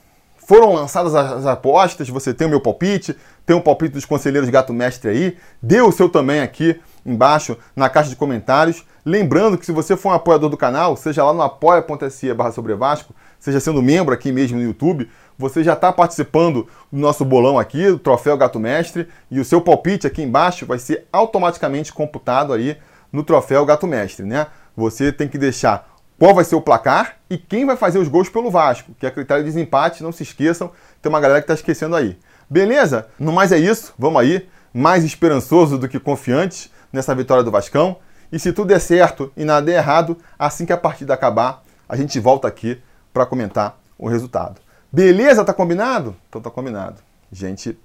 foram 0.46 0.74
lançadas 0.74 1.14
as 1.14 1.46
apostas, 1.46 2.08
você 2.08 2.34
tem 2.34 2.46
o 2.46 2.50
meu 2.50 2.60
palpite, 2.60 3.16
tem 3.46 3.56
o 3.56 3.60
palpite 3.60 3.94
dos 3.94 4.04
conselheiros 4.04 4.50
Gato 4.50 4.72
Mestre 4.72 5.10
aí, 5.10 5.36
dê 5.62 5.80
o 5.80 5.92
seu 5.92 6.08
também 6.08 6.40
aqui 6.40 6.80
embaixo 7.04 7.56
na 7.74 7.88
caixa 7.88 8.10
de 8.10 8.16
comentários. 8.16 8.84
Lembrando 9.04 9.58
que 9.58 9.66
se 9.66 9.72
você 9.72 9.96
for 9.96 10.10
um 10.10 10.12
apoiador 10.12 10.48
do 10.48 10.56
canal, 10.56 10.96
seja 10.96 11.24
lá 11.24 11.32
no 11.32 11.42
apoia.se 11.42 12.32
barra 12.34 12.52
sobre 12.52 12.74
Vasco, 12.74 13.14
seja 13.38 13.60
sendo 13.60 13.82
membro 13.82 14.14
aqui 14.14 14.30
mesmo 14.30 14.58
no 14.58 14.64
YouTube, 14.64 15.08
você 15.38 15.64
já 15.64 15.72
está 15.72 15.92
participando 15.92 16.68
do 16.90 16.98
nosso 16.98 17.24
bolão 17.24 17.58
aqui, 17.58 17.86
do 17.86 17.98
Troféu 17.98 18.36
Gato 18.36 18.60
Mestre, 18.60 19.08
e 19.30 19.40
o 19.40 19.44
seu 19.44 19.60
palpite 19.60 20.06
aqui 20.06 20.22
embaixo 20.22 20.66
vai 20.66 20.78
ser 20.78 21.06
automaticamente 21.12 21.92
computado 21.92 22.52
aí 22.52 22.76
no 23.12 23.22
Troféu 23.22 23.64
Gato 23.64 23.86
Mestre, 23.86 24.24
né? 24.24 24.46
Você 24.76 25.12
tem 25.12 25.28
que 25.28 25.36
deixar 25.36 25.91
qual 26.22 26.36
vai 26.36 26.44
ser 26.44 26.54
o 26.54 26.60
placar 26.60 27.16
e 27.28 27.36
quem 27.36 27.66
vai 27.66 27.76
fazer 27.76 27.98
os 27.98 28.06
gols 28.06 28.28
pelo 28.28 28.48
Vasco, 28.48 28.94
que 28.96 29.04
é 29.04 29.10
critério 29.10 29.42
de 29.42 29.50
desempate, 29.50 30.04
não 30.04 30.12
se 30.12 30.22
esqueçam, 30.22 30.70
tem 31.02 31.10
uma 31.10 31.18
galera 31.18 31.40
que 31.40 31.46
está 31.46 31.54
esquecendo 31.54 31.96
aí. 31.96 32.16
Beleza? 32.48 33.08
No 33.18 33.32
mais 33.32 33.50
é 33.50 33.58
isso, 33.58 33.92
vamos 33.98 34.22
aí, 34.22 34.48
mais 34.72 35.02
esperançoso 35.02 35.76
do 35.76 35.88
que 35.88 35.98
confiante, 35.98 36.72
nessa 36.92 37.12
vitória 37.12 37.42
do 37.42 37.50
Vascão. 37.50 37.96
E 38.30 38.38
se 38.38 38.52
tudo 38.52 38.68
der 38.68 38.78
certo 38.78 39.32
e 39.36 39.44
nada 39.44 39.66
der 39.66 39.78
errado, 39.78 40.16
assim 40.38 40.64
que 40.64 40.72
a 40.72 40.76
partida 40.76 41.12
acabar, 41.12 41.64
a 41.88 41.96
gente 41.96 42.20
volta 42.20 42.46
aqui 42.46 42.80
para 43.12 43.26
comentar 43.26 43.76
o 43.98 44.06
resultado. 44.06 44.60
Beleza? 44.92 45.44
Tá 45.44 45.52
combinado? 45.52 46.14
Então 46.28 46.40
tá 46.40 46.52
combinado. 46.52 47.02
Gente 47.32 47.76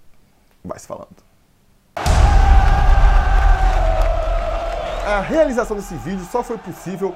vai 0.64 0.78
se 0.78 0.86
falando. 0.86 1.26
A 5.08 5.22
realização 5.22 5.76
desse 5.76 5.96
vídeo 5.96 6.24
só 6.32 6.44
foi 6.44 6.60
possível 6.60 7.16